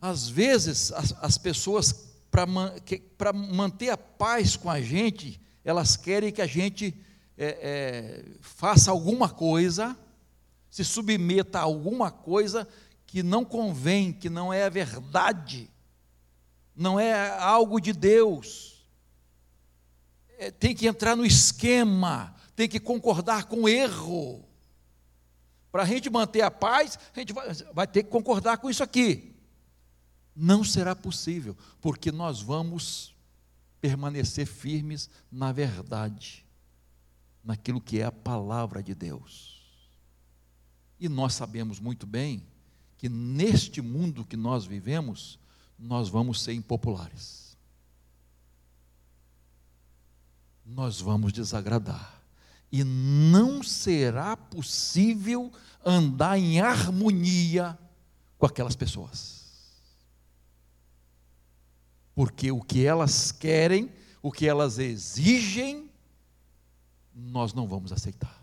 [0.00, 6.42] Às vezes, as, as pessoas, para manter a paz com a gente, elas querem que
[6.42, 6.94] a gente
[7.36, 9.96] é, é, faça alguma coisa,
[10.70, 12.68] se submeta a alguma coisa
[13.06, 15.68] que não convém, que não é a verdade,
[16.76, 18.70] não é algo de Deus
[20.40, 24.42] é, tem que entrar no esquema, tem que concordar com o erro.
[25.70, 28.82] Para a gente manter a paz, a gente vai, vai ter que concordar com isso
[28.82, 29.29] aqui.
[30.34, 33.14] Não será possível, porque nós vamos
[33.80, 36.44] permanecer firmes na verdade,
[37.42, 39.60] naquilo que é a palavra de Deus.
[40.98, 42.42] E nós sabemos muito bem
[42.98, 45.38] que neste mundo que nós vivemos,
[45.78, 47.50] nós vamos ser impopulares.
[50.70, 52.20] nós vamos desagradar.
[52.72, 55.52] E não será possível
[55.84, 57.76] andar em harmonia
[58.38, 59.39] com aquelas pessoas.
[62.14, 63.90] Porque o que elas querem,
[64.22, 65.90] o que elas exigem,
[67.14, 68.38] nós não vamos aceitar.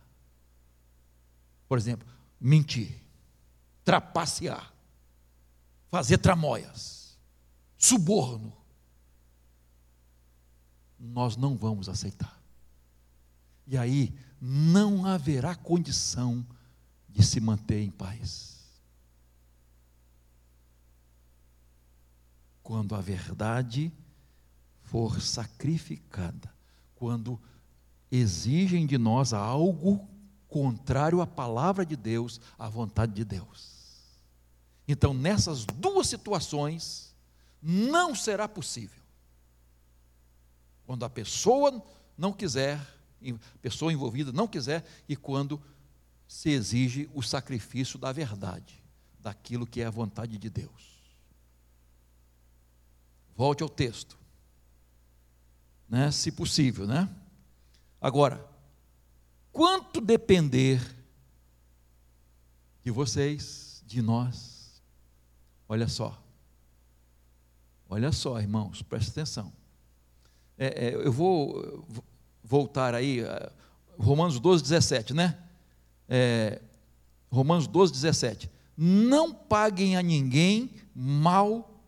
[1.68, 2.07] Por exemplo,
[2.39, 3.01] mentir,
[3.84, 4.74] trapacear,
[5.89, 7.18] fazer tramóias,
[7.78, 8.55] suborno,
[10.99, 12.41] nós não vamos aceitar.
[13.65, 16.45] E aí não haverá condição
[17.09, 18.57] de se manter em paz.
[22.68, 23.93] Quando a verdade
[24.82, 26.53] for sacrificada,
[26.95, 27.39] quando
[28.11, 30.05] exigem de nós algo
[30.49, 33.72] contrário à palavra de Deus, à vontade de Deus.
[34.86, 37.15] Então, nessas duas situações,
[37.63, 39.01] não será possível
[40.86, 41.82] quando a pessoa
[42.18, 42.78] não quiser,
[43.26, 45.61] a pessoa envolvida não quiser, e quando
[46.28, 48.84] se exige o sacrifício da verdade,
[49.22, 50.97] daquilo que é a vontade de Deus.
[53.38, 54.18] Volte ao texto,
[55.88, 56.10] né?
[56.10, 57.08] se possível, né?
[58.02, 58.44] Agora,
[59.54, 60.82] quanto depender
[62.84, 64.82] de vocês, de nós,
[65.70, 66.20] olha só,
[67.88, 69.54] olha só, irmãos, presta atenção.
[70.58, 71.86] É, é, eu vou
[72.44, 73.20] voltar aí,
[74.00, 75.38] Romanos 12, 17, né?
[76.10, 76.60] É,
[77.30, 78.50] Romanos 12, 17.
[78.76, 81.80] Não paguem a ninguém mal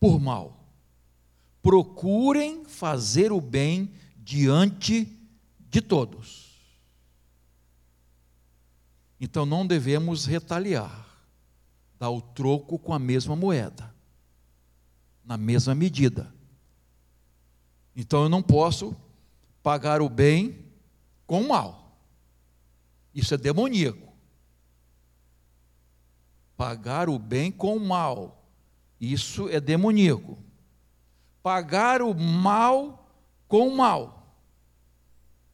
[0.00, 0.65] por mal.
[1.66, 5.12] Procurem fazer o bem diante
[5.58, 6.46] de todos.
[9.20, 11.26] Então não devemos retaliar,
[11.98, 13.92] dar o troco com a mesma moeda,
[15.24, 16.32] na mesma medida.
[17.96, 18.96] Então eu não posso
[19.60, 20.64] pagar o bem
[21.26, 21.98] com o mal.
[23.12, 24.12] Isso é demoníaco.
[26.56, 28.48] Pagar o bem com o mal.
[29.00, 30.45] Isso é demoníaco.
[31.46, 33.08] Pagar o mal
[33.46, 34.36] com o mal.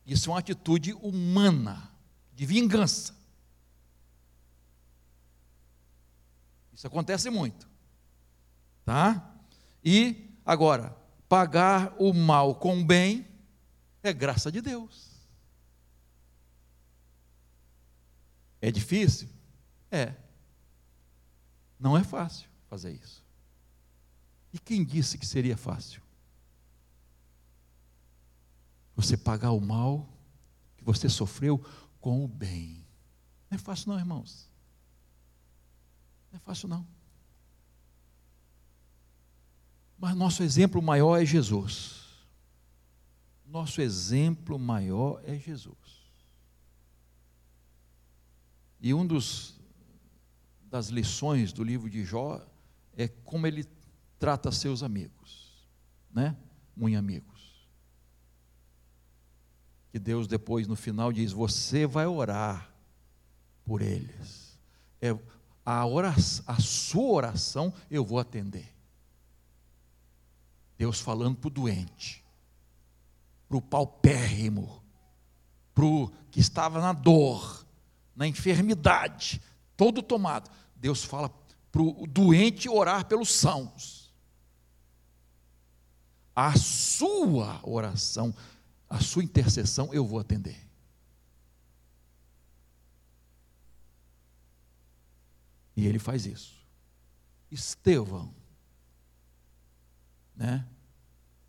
[0.07, 1.93] Isso é uma atitude humana,
[2.33, 3.15] de vingança.
[6.73, 7.69] Isso acontece muito.
[8.87, 9.37] Tá?
[9.85, 10.97] E agora,
[11.29, 13.29] pagar o mal com o bem,
[14.03, 15.11] É graça de Deus.
[18.63, 19.29] É difícil?
[19.91, 20.15] É.
[21.79, 23.22] Não é fácil fazer isso.
[24.53, 26.03] E quem disse que seria fácil?
[28.95, 30.09] Você pagar o mal
[30.77, 31.59] que você sofreu
[32.01, 32.87] com o bem.
[33.51, 34.51] Não é fácil, não, irmãos.
[36.31, 36.87] Não é fácil, não.
[39.99, 42.03] Mas nosso exemplo maior é Jesus.
[43.47, 45.77] Nosso exemplo maior é Jesus.
[48.81, 49.61] E um dos
[50.63, 52.41] das lições do livro de Jó
[52.97, 53.63] é como ele
[54.23, 55.67] trata seus amigos,
[56.15, 56.37] né?
[56.77, 57.67] Muito amigos.
[59.91, 62.73] Que Deus depois no final diz: "Você vai orar
[63.65, 64.57] por eles".
[65.01, 65.09] É
[65.67, 68.73] a oração, a sua oração eu vou atender.
[70.79, 72.25] Deus falando para o doente,
[73.49, 74.85] para o paupérrimo,
[75.75, 77.67] para o que estava na dor,
[78.15, 79.43] na enfermidade,
[79.77, 80.49] todo tomado.
[80.77, 81.29] Deus fala
[81.73, 84.02] para o doente orar pelos sãos.
[86.35, 88.35] A sua oração,
[88.89, 90.69] a sua intercessão, eu vou atender.
[95.77, 96.55] E ele faz isso.
[97.51, 98.35] Estevão,
[100.35, 100.67] né?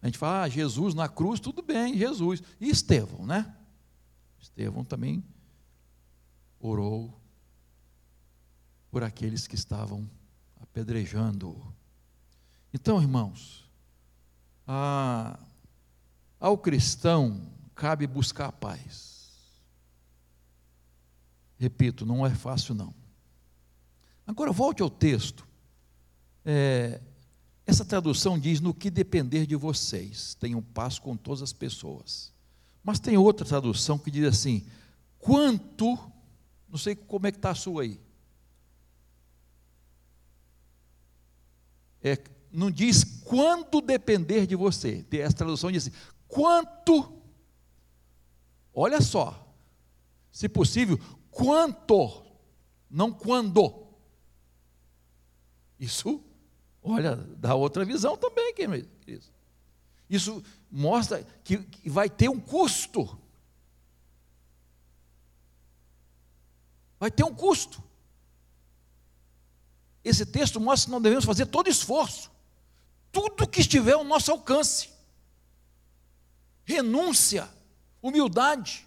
[0.01, 2.43] A gente fala, ah, Jesus na cruz, tudo bem, Jesus.
[2.59, 3.55] E Estevão, né?
[4.39, 5.23] Estevão também
[6.59, 7.17] orou
[8.91, 10.09] por aqueles que estavam
[10.61, 11.73] apedrejando-o.
[12.73, 13.62] Então, irmãos,
[14.65, 17.41] ao cristão
[17.75, 19.31] cabe buscar a paz.
[21.57, 22.93] Repito, não é fácil não.
[24.25, 25.47] Agora volte ao texto.
[26.45, 27.01] É,
[27.65, 32.31] essa tradução diz: no que depender de vocês, tenham paz com todas as pessoas.
[32.83, 34.65] Mas tem outra tradução que diz assim:
[35.19, 35.97] quanto,
[36.67, 37.99] não sei como é que está a sua aí.
[42.01, 42.17] É,
[42.53, 45.05] não diz quando depender de você.
[45.11, 45.97] Essa tradução diz assim:
[46.27, 47.21] quanto,
[48.73, 49.53] olha só,
[50.31, 50.97] se possível,
[51.31, 52.23] quanto,
[52.89, 53.81] não quando.
[55.79, 56.23] Isso
[56.83, 58.89] Olha, dá outra visão também, querido.
[60.09, 61.57] Isso mostra que,
[61.89, 63.17] vai ter um custo.
[66.99, 67.81] Vai ter um custo.
[70.03, 72.29] Esse texto mostra que nós devemos fazer todo esforço,
[73.13, 74.89] tudo que estiver ao nosso alcance.
[76.65, 77.49] Renúncia,
[78.01, 78.85] humildade.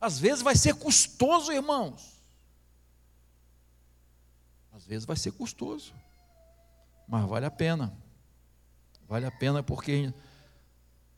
[0.00, 2.22] Às vezes vai ser custoso, irmãos.
[4.72, 5.92] Às vezes vai ser custoso
[7.06, 7.96] mas vale a pena.
[9.06, 10.12] Vale a pena porque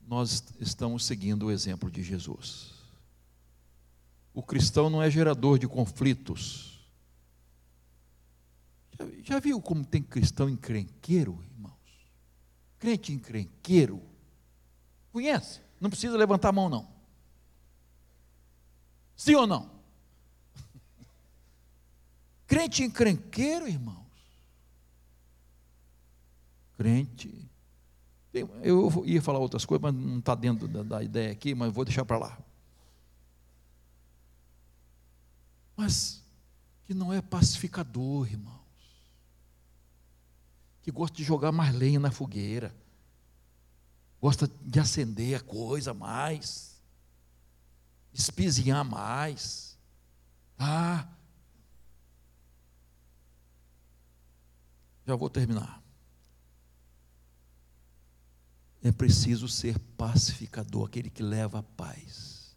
[0.01, 2.73] nós estamos seguindo o exemplo de Jesus.
[4.33, 6.79] O cristão não é gerador de conflitos.
[8.97, 11.43] Já, já viu como tem cristão encrenqueiro?
[12.79, 14.01] Crente encrenqueiro.
[15.11, 15.61] Conhece?
[15.79, 16.87] Não precisa levantar a mão, não.
[19.15, 19.69] Sim ou não?
[22.47, 23.99] Crente encrenqueiro, irmão
[26.79, 27.29] crente.
[28.63, 31.83] Eu ia falar outras coisas, mas não está dentro da, da, ideia aqui, mas vou
[31.83, 32.37] deixar para lá.
[35.75, 36.23] Mas
[36.85, 38.58] que não é pacificador, irmãos.
[40.89, 42.75] Que gosta de jogar mais lenha na fogueira.
[44.19, 46.81] Gosta de acender a coisa mais.
[48.11, 49.77] Espizinhar mais.
[50.57, 51.07] Ah.
[55.05, 55.79] Já vou terminar
[58.81, 62.55] é preciso ser pacificador, aquele que leva a paz.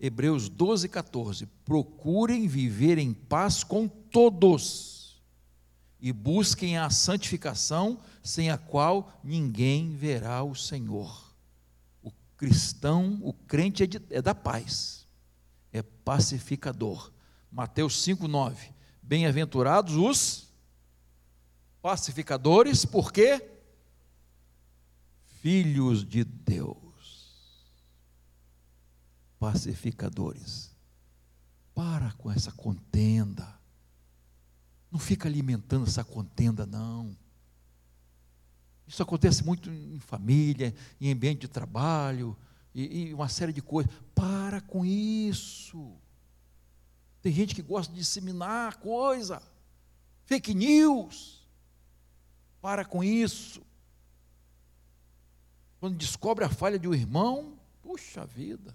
[0.00, 1.44] Hebreus 12, 14.
[1.64, 4.95] Procurem viver em paz com todos
[6.06, 11.34] e busquem a santificação, sem a qual ninguém verá o Senhor.
[12.00, 15.04] O cristão, o crente é, de, é da paz,
[15.72, 17.10] é pacificador.
[17.50, 18.72] Mateus 5, 9.
[19.02, 20.48] Bem-aventurados os
[21.82, 23.44] pacificadores, porque
[25.40, 27.34] filhos de Deus,
[29.40, 30.70] pacificadores.
[31.74, 33.55] Para com essa contenda.
[34.90, 37.16] Não fica alimentando essa contenda, não.
[38.86, 42.36] Isso acontece muito em família, em ambiente de trabalho,
[42.74, 43.92] e, e uma série de coisas.
[44.14, 45.92] Para com isso.
[47.20, 49.42] Tem gente que gosta de disseminar coisa,
[50.24, 51.44] fake news.
[52.60, 53.62] Para com isso.
[55.80, 57.56] Quando descobre a falha de um irmão,
[57.86, 58.74] Puxa vida.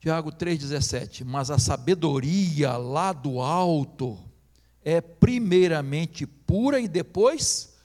[0.00, 1.24] Tiago 3,17.
[1.24, 4.18] Mas a sabedoria lá do alto
[4.82, 7.76] é primeiramente pura e depois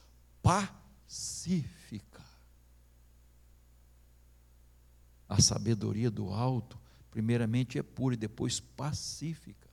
[0.41, 1.73] pacífica.
[5.27, 6.77] A sabedoria do alto,
[7.09, 9.67] primeiramente é pura e depois pacífica.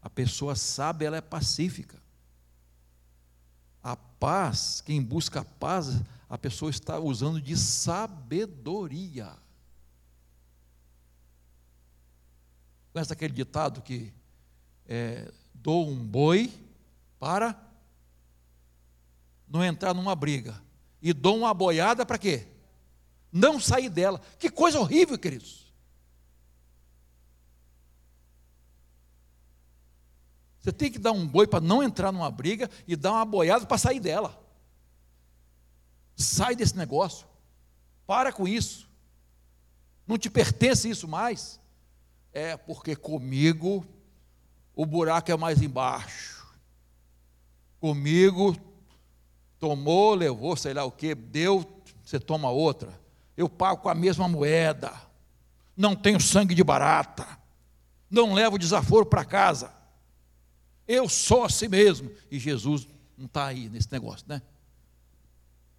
[0.00, 2.00] A pessoa sabe, ela é pacífica.
[3.82, 9.32] A paz, quem busca a paz, a pessoa está usando de sabedoria.
[12.96, 14.10] Conhece aquele ditado que
[14.86, 16.50] é, dou um boi
[17.18, 17.54] para
[19.46, 20.62] não entrar numa briga.
[21.02, 22.48] E dou uma boiada para quê?
[23.30, 24.18] Não sair dela.
[24.38, 25.70] Que coisa horrível, queridos.
[30.58, 33.66] Você tem que dar um boi para não entrar numa briga e dar uma boiada
[33.66, 34.42] para sair dela.
[36.16, 37.26] Sai desse negócio.
[38.06, 38.88] Para com isso.
[40.06, 41.60] Não te pertence isso mais.
[42.36, 43.82] É porque comigo
[44.74, 46.46] o buraco é mais embaixo.
[47.80, 48.54] Comigo,
[49.58, 51.64] tomou, levou, sei lá o que, deu,
[52.04, 52.92] você toma outra.
[53.38, 54.92] Eu pago com a mesma moeda.
[55.74, 57.26] Não tenho sangue de barata.
[58.10, 59.72] Não levo desaforo para casa.
[60.86, 62.10] Eu sou assim mesmo.
[62.30, 64.42] E Jesus não está aí nesse negócio, né?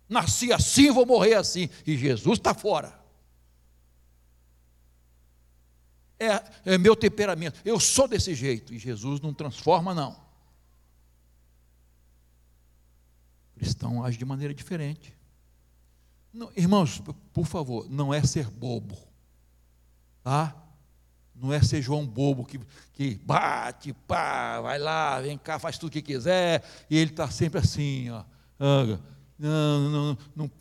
[0.09, 1.69] Nasci assim, vou morrer assim.
[1.85, 2.96] E Jesus está fora.
[6.19, 10.11] É, é meu temperamento, eu sou desse jeito, e Jesus não transforma, não.
[13.55, 15.15] O cristão age de maneira diferente.
[16.33, 17.01] Não, irmãos,
[17.33, 18.97] por favor, não é ser bobo,
[20.23, 20.55] tá?
[21.35, 22.59] Não é ser João bobo que,
[22.93, 27.29] que bate, pá, vai lá, vem cá, faz tudo o que quiser, e ele está
[27.29, 28.23] sempre assim, ó.
[28.59, 28.99] Não,
[29.37, 30.51] não, não, não,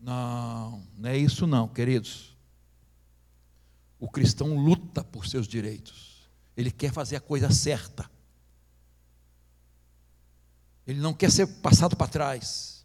[0.00, 2.31] não, não é isso não, queridos.
[4.02, 6.28] O cristão luta por seus direitos.
[6.56, 8.10] Ele quer fazer a coisa certa.
[10.84, 12.84] Ele não quer ser passado para trás.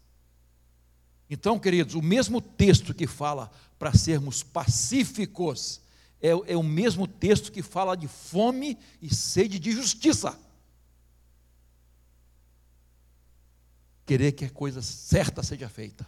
[1.28, 3.50] Então, queridos, o mesmo texto que fala
[3.80, 5.80] para sermos pacíficos
[6.20, 10.38] é, é, o mesmo texto que fala de fome e sede de justiça.
[14.06, 16.06] Querer que a coisa certa seja feita.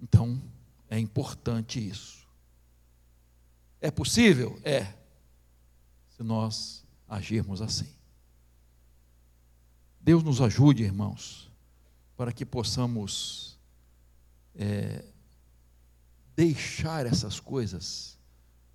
[0.00, 0.42] Então,
[0.88, 2.26] é importante isso.
[3.80, 4.60] É possível?
[4.64, 4.94] É,
[6.10, 7.88] se nós agirmos assim.
[10.00, 11.50] Deus nos ajude, irmãos,
[12.16, 13.58] para que possamos
[14.54, 15.04] é,
[16.34, 18.18] deixar essas coisas,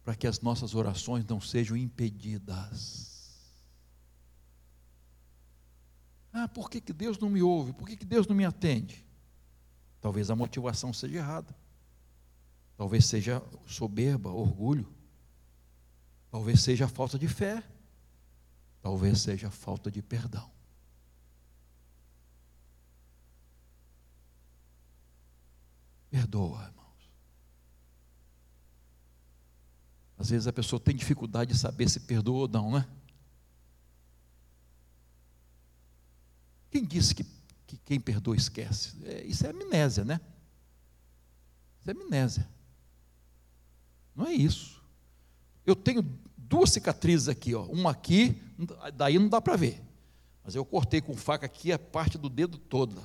[0.04, 3.14] para que as nossas orações não sejam impedidas.
[6.32, 7.74] Ah, por que, que Deus não me ouve?
[7.74, 9.06] Por que, que Deus não me atende?
[10.00, 11.56] Talvez a motivação seja errada.
[12.76, 14.93] Talvez seja soberba, orgulho.
[16.34, 17.64] Talvez seja falta de fé.
[18.82, 20.50] Talvez seja falta de perdão.
[26.10, 27.12] Perdoa, irmãos.
[30.18, 32.90] Às vezes a pessoa tem dificuldade de saber se perdoa ou não, né?
[36.72, 37.24] Quem disse que,
[37.68, 38.98] que quem perdoa esquece?
[39.06, 40.20] É, isso é amnésia, né?
[41.80, 42.50] Isso é amnésia.
[44.16, 44.83] Não é isso.
[45.66, 46.04] Eu tenho
[46.38, 47.64] duas cicatrizes aqui, ó.
[47.64, 48.40] uma aqui,
[48.96, 49.82] daí não dá para ver.
[50.44, 53.02] Mas eu cortei com faca aqui a parte do dedo toda.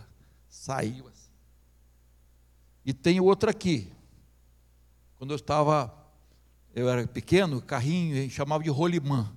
[0.48, 1.30] Saiu assim.
[2.84, 3.92] E tem outra aqui.
[5.16, 5.94] Quando eu estava,
[6.74, 9.30] eu era pequeno, carrinho, chamava de rolimã.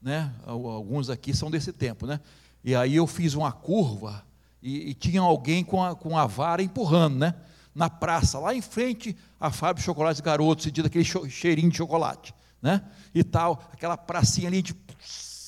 [0.00, 0.34] Né?
[0.44, 2.20] Alguns aqui são desse tempo, né?
[2.62, 4.24] E aí eu fiz uma curva
[4.62, 7.34] e, e tinha alguém com a, com a vara empurrando, né?
[7.74, 12.34] Na praça, lá em frente à fábrica de chocolates Garoto, sentindo aquele cheirinho de chocolate,
[12.60, 12.84] né?
[13.14, 14.74] E tal, aquela pracinha ali, gente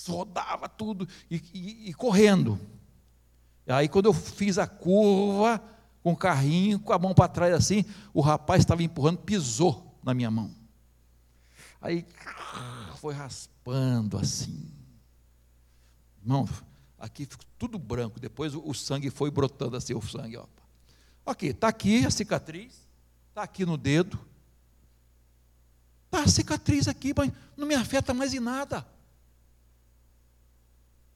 [0.09, 2.59] rodava tudo e, e, e correndo.
[3.67, 5.63] Aí quando eu fiz a curva
[6.03, 10.13] com o carrinho, com a mão para trás assim, o rapaz estava empurrando, pisou na
[10.13, 10.51] minha mão.
[11.81, 12.05] Aí
[12.97, 14.71] foi raspando assim.
[16.21, 16.49] Irmão,
[16.99, 20.47] aqui ficou tudo branco, depois o sangue foi brotando assim, o sangue, ó.
[21.25, 22.73] Ok, está aqui a cicatriz,
[23.29, 24.19] está aqui no dedo.
[26.07, 28.87] Está a cicatriz aqui, mas não me afeta mais em nada.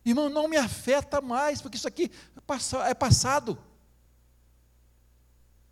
[0.04, 2.10] Irmão, não me afeta mais, porque isso aqui
[2.88, 3.58] é passado.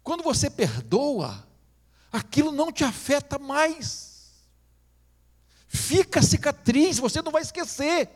[0.03, 1.47] Quando você perdoa,
[2.12, 4.35] aquilo não te afeta mais.
[5.68, 8.11] Fica a cicatriz, você não vai esquecer,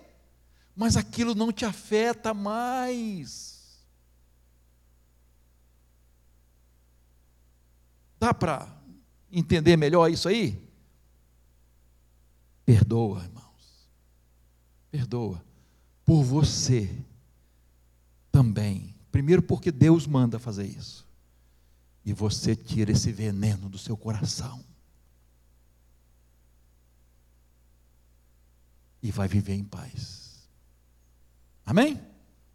[0.77, 3.48] mas aquilo não te afeta mais.
[8.19, 8.69] Dá para
[9.31, 10.61] entender melhor isso aí?
[12.65, 13.89] Perdoa, irmãos.
[14.91, 15.45] Perdoa.
[16.05, 16.91] Por você
[18.33, 18.95] também.
[19.11, 21.07] Primeiro, porque Deus manda fazer isso.
[22.05, 24.65] E você tira esse veneno do seu coração.
[29.03, 30.49] E vai viver em paz.
[31.65, 32.01] Amém?